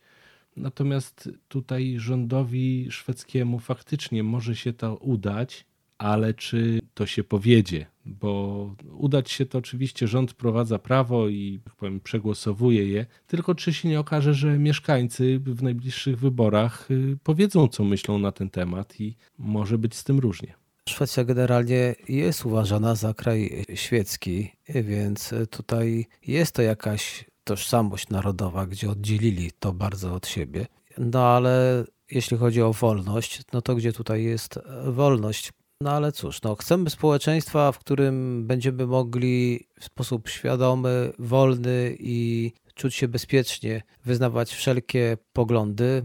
Natomiast 0.57 1.31
tutaj 1.49 1.95
rządowi 1.99 2.87
szwedzkiemu 2.91 3.59
faktycznie 3.59 4.23
może 4.23 4.57
się 4.57 4.73
to 4.73 4.97
udać, 4.97 5.67
ale 5.99 6.35
czy 6.35 6.81
to 6.95 7.07
się 7.07 7.25
powiedzie? 7.25 7.87
Bo 8.07 8.75
udać 8.91 9.31
się 9.31 9.47
to 9.47 9.59
oczywiście 9.59 10.09
rząd 10.09 10.35
prowadza 10.35 10.79
prawo 10.79 11.29
i 11.29 11.61
powiem, 11.77 12.01
przegłosowuje 12.01 12.87
je, 12.87 13.07
tylko 13.27 13.55
czy 13.55 13.73
się 13.73 13.89
nie 13.89 14.01
okaże, 14.01 14.35
że 14.35 14.59
mieszkańcy 14.59 15.41
w 15.41 15.63
najbliższych 15.63 16.19
wyborach 16.19 16.91
y, 16.91 17.19
powiedzą, 17.23 17.69
co 17.69 17.85
myślą 17.85 18.19
na 18.19 18.33
ten 18.33 18.51
temat 18.51 19.01
i 19.01 19.17
może 19.39 19.79
być 19.79 19.95
z 19.95 20.05
tym 20.05 20.19
różnie. 20.19 20.55
Szwecja 20.89 21.25
generalnie 21.25 21.95
jest 22.09 22.47
uważana 22.47 22.95
za 22.95 23.15
kraj 23.15 23.65
świecki, 23.75 24.53
więc 24.69 25.35
tutaj 25.51 26.07
jest 26.27 26.55
to 26.55 26.63
jakaś 26.63 27.25
tożsamość 27.45 28.09
narodowa, 28.09 28.67
gdzie 28.67 28.91
oddzielili 28.91 29.51
to 29.59 29.73
bardzo 29.73 30.15
od 30.15 30.27
siebie. 30.27 30.67
No 30.99 31.27
ale 31.27 31.85
jeśli 32.11 32.37
chodzi 32.37 32.63
o 32.63 32.73
wolność, 32.73 33.43
no 33.53 33.63
to 33.63 33.75
gdzie 33.75 33.93
tutaj 33.93 34.25
jest 34.25 34.59
wolność? 34.87 35.53
No 35.83 35.91
ale 35.91 36.13
cóż, 36.13 36.43
no 36.43 36.57
chcemy 36.57 36.91
społeczeństwa, 36.91 37.73
w 37.73 37.79
którym 37.79 38.47
będziemy 38.47 38.87
mogli 38.87 39.67
w 39.81 39.85
sposób 39.85 40.29
świadomy, 40.29 41.13
wolny 41.19 41.97
i 41.99 42.53
czuć 42.75 42.95
się 42.95 43.09
bezpiecznie 43.09 43.83
wyznawać 44.05 44.53
wszelkie 44.53 45.17
poglądy. 45.33 46.03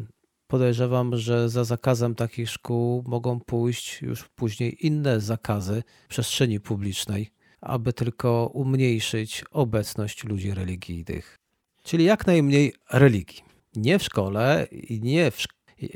Podejrzewam, 0.48 1.18
że 1.18 1.50
za 1.50 1.64
zakazem 1.64 2.16
takich 2.16 2.50
szkół 2.50 3.04
mogą 3.08 3.40
pójść 3.40 4.02
już 4.02 4.30
później 4.30 4.88
inne 4.88 5.20
zakazy 5.20 5.84
przestrzeni 6.10 6.60
publicznej 6.60 7.32
aby 7.64 7.94
tylko 7.94 8.52
umniejszyć 8.54 9.44
obecność 9.52 10.24
ludzi 10.24 10.54
religijnych. 10.54 11.40
Czyli 11.84 12.04
jak 12.04 12.28
najmniej 12.28 12.74
religii. 12.92 13.44
Nie 13.76 14.00
w 14.00 14.04
szkole 14.04 14.68
i 14.72 15.02
nie 15.02 15.32
w 15.32 15.44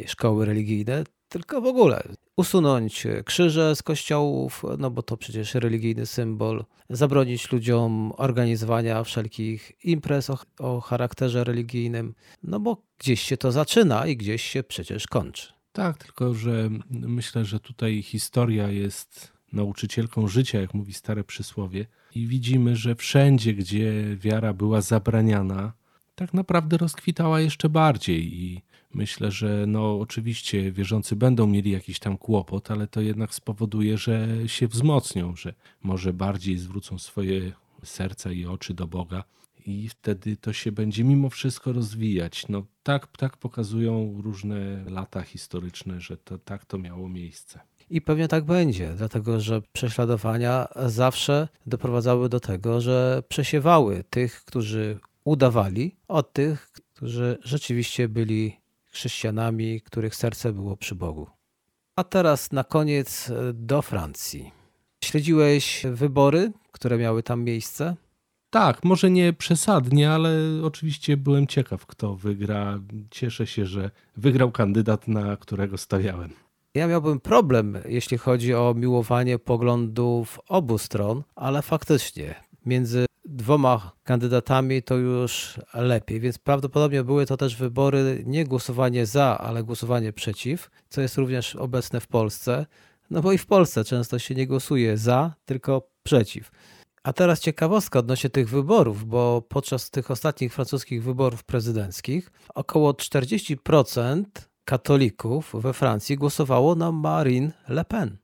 szkoły 0.08 0.46
religijne, 0.46 1.04
tylko 1.30 1.62
w 1.62 1.66
ogóle. 1.66 2.04
Usunąć 2.38 3.08
krzyże 3.26 3.76
z 3.76 3.84
kościołów, 3.84 4.64
no 4.78 4.92
bo 4.92 5.02
to 5.02 5.18
przecież 5.18 5.56
religijny 5.56 6.06
symbol. 6.06 6.66
Zabronić 6.90 7.52
ludziom 7.52 8.14
organizowania 8.18 9.04
wszelkich 9.04 9.72
imprez 9.84 10.30
o, 10.30 10.38
o 10.60 10.82
charakterze 10.82 11.44
religijnym, 11.44 12.14
no 12.44 12.60
bo 12.60 12.78
gdzieś 13.00 13.22
się 13.22 13.38
to 13.38 13.52
zaczyna 13.52 14.08
i 14.08 14.18
gdzieś 14.18 14.42
się 14.44 14.64
przecież 14.64 15.08
kończy. 15.08 15.54
Tak, 15.72 15.98
tylko 15.98 16.34
że 16.34 16.70
myślę, 16.90 17.46
że 17.46 17.60
tutaj 17.60 18.02
historia 18.02 18.70
jest 18.70 19.32
nauczycielką 19.54 20.28
życia, 20.28 20.62
jak 20.62 20.74
mówi 20.74 20.94
stare 20.94 21.24
przysłowie. 21.24 21.86
I 22.16 22.28
widzimy, 22.28 22.76
że 22.76 22.96
wszędzie, 22.96 23.54
gdzie 23.54 24.16
wiara 24.16 24.54
była 24.54 24.82
zabraniana, 24.82 25.74
tak 26.16 26.34
naprawdę 26.34 26.78
rozkwitała 26.78 27.42
jeszcze 27.42 27.70
bardziej. 27.70 28.44
I 28.44 28.62
myślę, 28.94 29.32
że 29.32 29.66
no 29.68 30.00
oczywiście 30.00 30.72
wierzący 30.72 31.16
będą 31.16 31.48
mieli 31.48 31.72
jakiś 31.72 32.00
tam 32.00 32.18
kłopot, 32.18 32.72
ale 32.72 32.88
to 32.88 33.02
jednak 33.02 33.34
spowoduje, 33.34 33.98
że 33.98 34.28
się 34.48 34.68
wzmocnią, 34.68 35.36
że 35.36 35.54
może 35.84 36.14
bardziej 36.14 36.58
zwrócą 36.58 36.98
swoje 37.00 37.52
serca 37.84 38.32
i 38.32 38.46
oczy 38.46 38.74
do 38.74 38.88
Boga. 38.88 39.24
I 39.66 39.90
wtedy 39.90 40.38
to 40.38 40.54
się 40.54 40.72
będzie 40.72 41.04
mimo 41.04 41.30
wszystko 41.30 41.74
rozwijać. 41.74 42.46
No 42.50 42.66
tak, 42.84 43.18
tak 43.18 43.38
pokazują 43.38 44.22
różne 44.24 44.86
lata 44.90 45.22
historyczne, 45.22 46.02
że 46.02 46.18
to 46.18 46.38
tak 46.38 46.66
to 46.66 46.78
miało 46.78 47.10
miejsce. 47.10 47.60
I 47.90 48.02
pewnie 48.02 48.28
tak 48.28 48.46
będzie, 48.46 48.94
dlatego 48.98 49.40
że 49.40 49.62
prześladowania 49.74 50.68
zawsze 50.86 51.48
doprowadzały 51.66 52.30
do 52.30 52.40
tego, 52.40 52.82
że 52.82 53.24
przesiewały 53.28 54.04
tych, 54.10 54.46
którzy 54.46 55.00
udawali, 55.24 55.96
od 56.08 56.34
tych, 56.34 56.72
którzy 56.72 57.38
rzeczywiście 57.44 58.10
byli 58.10 58.58
chrześcijanami, 58.98 59.82
których 59.82 60.16
serce 60.16 60.54
było 60.54 60.78
przy 60.78 60.96
Bogu. 60.96 61.28
A 61.96 62.04
teraz 62.04 62.52
na 62.52 62.64
koniec 62.64 63.32
do 63.54 63.82
Francji. 63.82 64.52
Śledziłeś 65.04 65.86
wybory, 65.92 66.52
które 66.72 66.98
miały 66.98 67.24
tam 67.24 67.44
miejsce? 67.44 67.96
Tak, 68.50 68.84
może 68.84 69.12
nie 69.12 69.34
przesadnie, 69.34 70.12
ale 70.12 70.30
oczywiście 70.64 71.18
byłem 71.18 71.48
ciekaw, 71.48 71.86
kto 71.86 72.16
wygra. 72.16 72.80
Cieszę 73.12 73.48
się, 73.48 73.66
że 73.66 73.92
wygrał 74.18 74.52
kandydat, 74.52 75.08
na 75.08 75.38
którego 75.38 75.78
stawiałem. 75.78 76.30
Ja 76.74 76.88
miałbym 76.88 77.20
problem, 77.20 77.78
jeśli 77.86 78.18
chodzi 78.18 78.54
o 78.54 78.74
miłowanie 78.78 79.40
poglądów 79.40 80.40
obu 80.48 80.78
stron, 80.78 81.24
ale 81.36 81.62
faktycznie 81.62 82.36
między 82.66 83.07
dwoma 83.28 83.92
kandydatami 84.04 84.84
to 84.84 84.96
już 84.96 85.60
lepiej, 85.74 86.20
więc 86.20 86.38
prawdopodobnie 86.38 87.04
były 87.04 87.26
to 87.26 87.38
też 87.38 87.56
wybory 87.56 88.24
nie 88.26 88.46
głosowanie 88.46 89.06
za, 89.06 89.38
ale 89.38 89.64
głosowanie 89.64 90.14
przeciw, 90.14 90.72
co 90.90 91.02
jest 91.02 91.18
również 91.18 91.56
obecne 91.56 92.00
w 92.00 92.08
Polsce. 92.08 92.66
No 93.10 93.22
bo 93.22 93.32
i 93.32 93.38
w 93.38 93.46
Polsce 93.46 93.84
często 93.84 94.20
się 94.20 94.36
nie 94.36 94.48
głosuje 94.48 94.98
za, 94.98 95.34
tylko 95.46 95.90
przeciw. 96.04 96.52
A 97.04 97.14
teraz 97.14 97.40
ciekawostka 97.40 98.00
odnośnie 98.00 98.30
tych 98.30 98.50
wyborów, 98.50 99.06
bo 99.06 99.42
podczas 99.42 99.90
tych 99.90 100.12
ostatnich 100.12 100.54
francuskich 100.54 101.04
wyborów 101.04 101.44
prezydenckich 101.44 102.32
około 102.56 102.92
40% 102.92 104.24
katolików 104.66 105.56
we 105.60 105.74
Francji 105.74 106.16
głosowało 106.16 106.76
na 106.76 106.92
Marine 106.92 107.52
Le 107.68 107.86
Pen. 107.86 108.18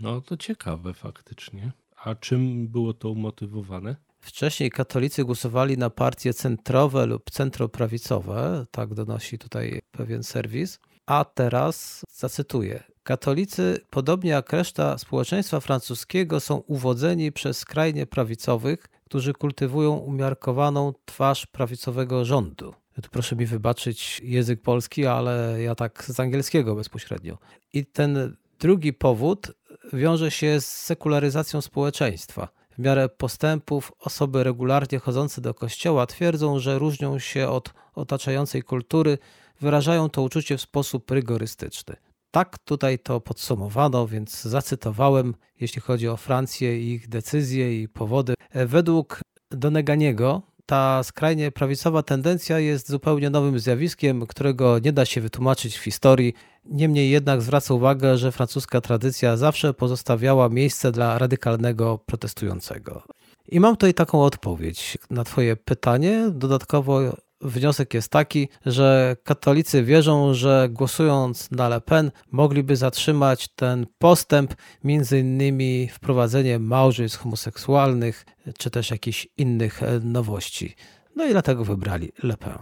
No 0.00 0.20
to 0.20 0.36
ciekawe 0.36 0.94
faktycznie. 0.94 1.72
A 2.04 2.14
czym 2.14 2.68
było 2.68 2.94
to 2.94 3.10
umotywowane? 3.10 3.96
Wcześniej 4.28 4.70
katolicy 4.70 5.24
głosowali 5.24 5.78
na 5.78 5.90
partie 5.90 6.34
centrowe 6.34 7.06
lub 7.06 7.30
centroprawicowe, 7.30 8.66
tak 8.70 8.94
donosi 8.94 9.38
tutaj 9.38 9.80
pewien 9.92 10.22
serwis. 10.22 10.78
A 11.06 11.24
teraz 11.24 12.04
zacytuję. 12.12 12.82
Katolicy, 13.02 13.80
podobnie 13.90 14.30
jak 14.30 14.52
reszta 14.52 14.98
społeczeństwa 14.98 15.60
francuskiego, 15.60 16.40
są 16.40 16.56
uwodzeni 16.56 17.32
przez 17.32 17.58
skrajnie 17.58 18.06
prawicowych, 18.06 18.88
którzy 19.04 19.32
kultywują 19.32 19.92
umiarkowaną 19.96 20.92
twarz 21.04 21.46
prawicowego 21.46 22.24
rządu. 22.24 22.74
proszę 23.10 23.36
mi 23.36 23.46
wybaczyć 23.46 24.20
język 24.24 24.62
polski, 24.62 25.06
ale 25.06 25.62
ja 25.62 25.74
tak 25.74 26.04
z 26.04 26.20
angielskiego 26.20 26.74
bezpośrednio. 26.74 27.38
I 27.72 27.86
ten 27.86 28.36
drugi 28.60 28.92
powód 28.92 29.52
wiąże 29.92 30.30
się 30.30 30.60
z 30.60 30.66
sekularyzacją 30.66 31.60
społeczeństwa. 31.60 32.57
W 32.78 32.80
miarę 32.80 33.08
postępów 33.08 33.92
osoby 33.98 34.44
regularnie 34.44 34.98
chodzące 34.98 35.40
do 35.40 35.54
kościoła 35.54 36.06
twierdzą, 36.06 36.58
że 36.58 36.78
różnią 36.78 37.18
się 37.18 37.48
od 37.48 37.74
otaczającej 37.94 38.62
kultury, 38.62 39.18
wyrażają 39.60 40.08
to 40.08 40.22
uczucie 40.22 40.56
w 40.56 40.60
sposób 40.60 41.10
rygorystyczny. 41.10 41.96
Tak 42.30 42.58
tutaj 42.58 42.98
to 42.98 43.20
podsumowano, 43.20 44.06
więc 44.06 44.42
zacytowałem, 44.42 45.34
jeśli 45.60 45.80
chodzi 45.80 46.08
o 46.08 46.16
Francję 46.16 46.80
i 46.80 46.92
ich 46.92 47.08
decyzje 47.08 47.82
i 47.82 47.88
powody. 47.88 48.34
Według 48.54 49.20
Doneganiego 49.50 50.42
ta 50.68 51.02
skrajnie 51.02 51.50
prawicowa 51.50 52.02
tendencja 52.02 52.58
jest 52.58 52.88
zupełnie 52.88 53.30
nowym 53.30 53.58
zjawiskiem, 53.58 54.26
którego 54.26 54.78
nie 54.78 54.92
da 54.92 55.04
się 55.04 55.20
wytłumaczyć 55.20 55.78
w 55.78 55.84
historii. 55.84 56.34
Niemniej 56.64 57.10
jednak 57.10 57.42
zwraca 57.42 57.74
uwagę, 57.74 58.16
że 58.16 58.32
francuska 58.32 58.80
tradycja 58.80 59.36
zawsze 59.36 59.74
pozostawiała 59.74 60.48
miejsce 60.48 60.92
dla 60.92 61.18
radykalnego 61.18 61.98
protestującego. 62.06 63.02
I 63.48 63.60
mam 63.60 63.76
tutaj 63.76 63.94
taką 63.94 64.22
odpowiedź 64.22 64.98
na 65.10 65.24
Twoje 65.24 65.56
pytanie. 65.56 66.30
Dodatkowo 66.32 67.00
wniosek 67.40 67.94
jest 67.94 68.12
taki, 68.12 68.48
że 68.66 69.16
katolicy 69.24 69.84
wierzą, 69.84 70.34
że 70.34 70.68
głosując 70.70 71.50
na 71.50 71.68
Le 71.68 71.80
Pen 71.80 72.10
mogliby 72.30 72.76
zatrzymać 72.76 73.48
ten 73.48 73.86
postęp, 73.98 74.54
między 74.84 75.18
innymi 75.18 75.88
wprowadzenie 75.88 76.58
małżeństw 76.58 77.18
homoseksualnych, 77.18 78.26
czy 78.58 78.70
też 78.70 78.90
jakichś 78.90 79.28
innych 79.36 79.82
e, 79.82 80.00
nowości. 80.00 80.74
No 81.16 81.26
i 81.26 81.30
dlatego 81.30 81.64
wybrali 81.64 82.12
Le 82.22 82.36
Pen. 82.36 82.58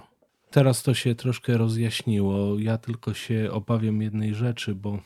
Teraz 0.50 0.82
to 0.82 0.94
się 0.94 1.14
troszkę 1.14 1.56
rozjaśniło. 1.56 2.58
Ja 2.58 2.78
tylko 2.78 3.14
się 3.14 3.48
obawiam 3.52 4.02
jednej 4.02 4.34
rzeczy, 4.34 4.74
bo 4.74 4.98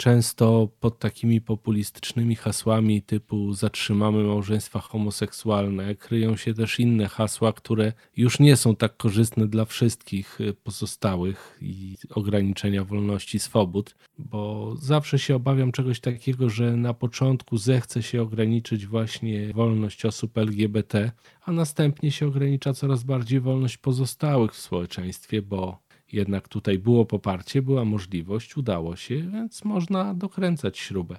często 0.00 0.68
pod 0.80 0.98
takimi 0.98 1.40
populistycznymi 1.40 2.36
hasłami 2.36 3.02
typu 3.02 3.52
zatrzymamy 3.52 4.24
małżeństwa 4.24 4.80
homoseksualne 4.80 5.94
kryją 5.94 6.36
się 6.36 6.54
też 6.54 6.80
inne 6.80 7.08
hasła, 7.08 7.52
które 7.52 7.92
już 8.16 8.40
nie 8.40 8.56
są 8.56 8.76
tak 8.76 8.96
korzystne 8.96 9.46
dla 9.46 9.64
wszystkich 9.64 10.38
pozostałych 10.64 11.58
i 11.62 11.96
ograniczenia 12.10 12.84
wolności 12.84 13.38
swobód, 13.38 13.94
bo 14.18 14.74
zawsze 14.76 15.18
się 15.18 15.36
obawiam 15.36 15.72
czegoś 15.72 16.00
takiego, 16.00 16.50
że 16.50 16.76
na 16.76 16.94
początku 16.94 17.56
zechce 17.56 18.02
się 18.02 18.22
ograniczyć 18.22 18.86
właśnie 18.86 19.52
wolność 19.52 20.04
osób 20.04 20.38
LGBT, 20.38 21.12
a 21.44 21.52
następnie 21.52 22.10
się 22.10 22.26
ogranicza 22.26 22.74
coraz 22.74 23.02
bardziej 23.02 23.40
wolność 23.40 23.76
pozostałych 23.76 24.52
w 24.52 24.60
społeczeństwie, 24.60 25.42
bo 25.42 25.89
jednak 26.12 26.48
tutaj 26.48 26.78
było 26.78 27.04
poparcie, 27.04 27.62
była 27.62 27.84
możliwość, 27.84 28.56
udało 28.56 28.96
się, 28.96 29.16
więc 29.16 29.64
można 29.64 30.14
dokręcać 30.14 30.78
śrubę. 30.78 31.18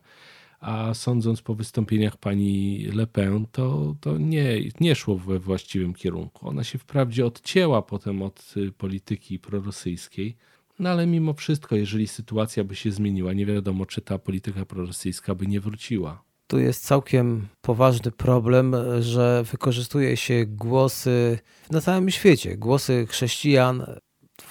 A 0.59 0.93
sądząc 0.93 1.41
po 1.41 1.55
wystąpieniach 1.55 2.17
pani 2.17 2.85
Le 2.93 3.07
Pen, 3.07 3.45
to, 3.51 3.95
to 4.01 4.17
nie, 4.17 4.59
nie 4.79 4.95
szło 4.95 5.17
we 5.17 5.39
właściwym 5.39 5.93
kierunku. 5.93 6.49
Ona 6.49 6.63
się 6.63 6.77
wprawdzie 6.77 7.25
odcięła 7.25 7.81
potem 7.81 8.21
od 8.21 8.53
y, 8.57 8.71
polityki 8.71 9.39
prorosyjskiej, 9.39 10.35
no 10.79 10.89
ale 10.89 11.07
mimo 11.07 11.33
wszystko, 11.33 11.75
jeżeli 11.75 12.07
sytuacja 12.07 12.63
by 12.63 12.75
się 12.75 12.91
zmieniła, 12.91 13.33
nie 13.33 13.45
wiadomo, 13.45 13.85
czy 13.85 14.01
ta 14.01 14.17
polityka 14.17 14.65
prorosyjska 14.65 15.35
by 15.35 15.47
nie 15.47 15.59
wróciła. 15.59 16.23
Tu 16.47 16.59
jest 16.59 16.83
całkiem 16.85 17.47
poważny 17.61 18.11
problem, 18.11 18.75
że 18.99 19.43
wykorzystuje 19.51 20.17
się 20.17 20.45
głosy 20.45 21.39
na 21.69 21.81
całym 21.81 22.11
świecie, 22.11 22.57
głosy 22.57 23.05
chrześcijan 23.09 23.85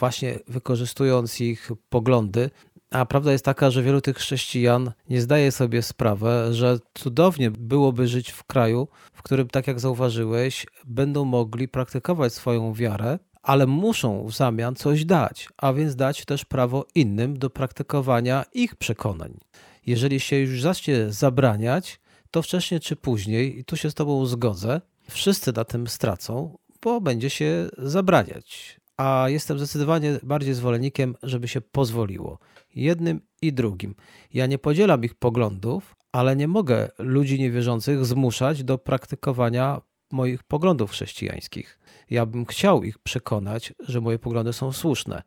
właśnie 0.00 0.38
wykorzystując 0.48 1.40
ich 1.40 1.70
poglądy. 1.88 2.50
A 2.90 3.06
prawda 3.06 3.32
jest 3.32 3.44
taka, 3.44 3.70
że 3.70 3.82
wielu 3.82 4.00
tych 4.00 4.16
chrześcijan 4.16 4.92
nie 5.10 5.20
zdaje 5.20 5.52
sobie 5.52 5.82
sprawy, 5.82 6.28
że 6.50 6.78
cudownie 6.94 7.50
byłoby 7.50 8.08
żyć 8.08 8.30
w 8.30 8.44
kraju, 8.44 8.88
w 9.12 9.22
którym, 9.22 9.48
tak 9.48 9.66
jak 9.66 9.80
zauważyłeś, 9.80 10.66
będą 10.84 11.24
mogli 11.24 11.68
praktykować 11.68 12.32
swoją 12.32 12.74
wiarę, 12.74 13.18
ale 13.42 13.66
muszą 13.66 14.26
w 14.26 14.36
zamian 14.36 14.74
coś 14.74 15.04
dać, 15.04 15.48
a 15.56 15.72
więc 15.72 15.96
dać 15.96 16.24
też 16.24 16.44
prawo 16.44 16.86
innym 16.94 17.38
do 17.38 17.50
praktykowania 17.50 18.44
ich 18.54 18.76
przekonań. 18.76 19.38
Jeżeli 19.86 20.20
się 20.20 20.36
już 20.36 20.62
zacznie 20.62 21.12
zabraniać, 21.12 22.00
to 22.30 22.42
wcześniej 22.42 22.80
czy 22.80 22.96
później, 22.96 23.58
i 23.58 23.64
tu 23.64 23.76
się 23.76 23.90
z 23.90 23.94
Tobą 23.94 24.26
zgodzę, 24.26 24.80
wszyscy 25.10 25.52
na 25.52 25.64
tym 25.64 25.86
stracą, 25.86 26.58
bo 26.82 27.00
będzie 27.00 27.30
się 27.30 27.68
zabraniać 27.78 28.79
a 29.00 29.28
jestem 29.28 29.58
zdecydowanie 29.58 30.20
bardziej 30.22 30.54
zwolennikiem, 30.54 31.14
żeby 31.22 31.48
się 31.48 31.60
pozwoliło. 31.60 32.38
Jednym 32.74 33.20
i 33.42 33.52
drugim. 33.52 33.94
Ja 34.34 34.46
nie 34.46 34.58
podzielam 34.58 35.04
ich 35.04 35.14
poglądów, 35.14 35.96
ale 36.12 36.36
nie 36.36 36.48
mogę 36.48 36.88
ludzi 36.98 37.38
niewierzących 37.38 38.06
zmuszać 38.06 38.64
do 38.64 38.78
praktykowania 38.78 39.80
moich 40.12 40.42
poglądów 40.42 40.90
chrześcijańskich. 40.90 41.78
Ja 42.10 42.26
bym 42.26 42.46
chciał 42.46 42.84
ich 42.84 42.98
przekonać, 42.98 43.72
że 43.78 44.00
moje 44.00 44.18
poglądy 44.18 44.52
są 44.52 44.72
słuszne, 44.72 45.22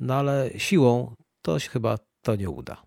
no 0.00 0.14
ale 0.14 0.50
siłą 0.56 1.14
to 1.42 1.58
się 1.58 1.70
chyba 1.70 1.98
to 2.22 2.36
nie 2.36 2.50
uda. 2.50 2.82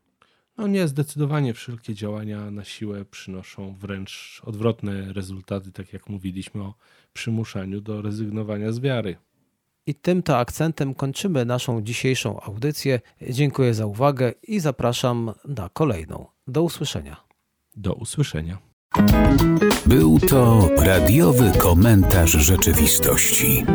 No 0.57 0.67
nie, 0.67 0.87
zdecydowanie 0.87 1.53
wszelkie 1.53 1.93
działania 1.93 2.51
na 2.51 2.63
siłę 2.63 3.05
przynoszą 3.05 3.75
wręcz 3.75 4.41
odwrotne 4.45 5.13
rezultaty, 5.13 5.71
tak 5.71 5.93
jak 5.93 6.09
mówiliśmy 6.09 6.63
o 6.63 6.73
przymuszaniu 7.13 7.81
do 7.81 8.01
rezygnowania 8.01 8.71
z 8.71 8.79
wiary. 8.79 9.17
I 9.85 9.95
tym 9.95 10.23
to 10.23 10.37
akcentem 10.37 10.93
kończymy 10.93 11.45
naszą 11.45 11.81
dzisiejszą 11.81 12.41
audycję. 12.41 12.99
Dziękuję 13.29 13.73
za 13.73 13.85
uwagę 13.85 14.33
i 14.47 14.59
zapraszam 14.59 15.31
na 15.45 15.69
kolejną. 15.69 16.25
Do 16.47 16.63
usłyszenia. 16.63 17.17
Do 17.75 17.93
usłyszenia. 17.93 18.57
Był 19.85 20.19
to 20.19 20.69
radiowy 20.77 21.51
komentarz 21.57 22.31
rzeczywistości. 22.31 23.65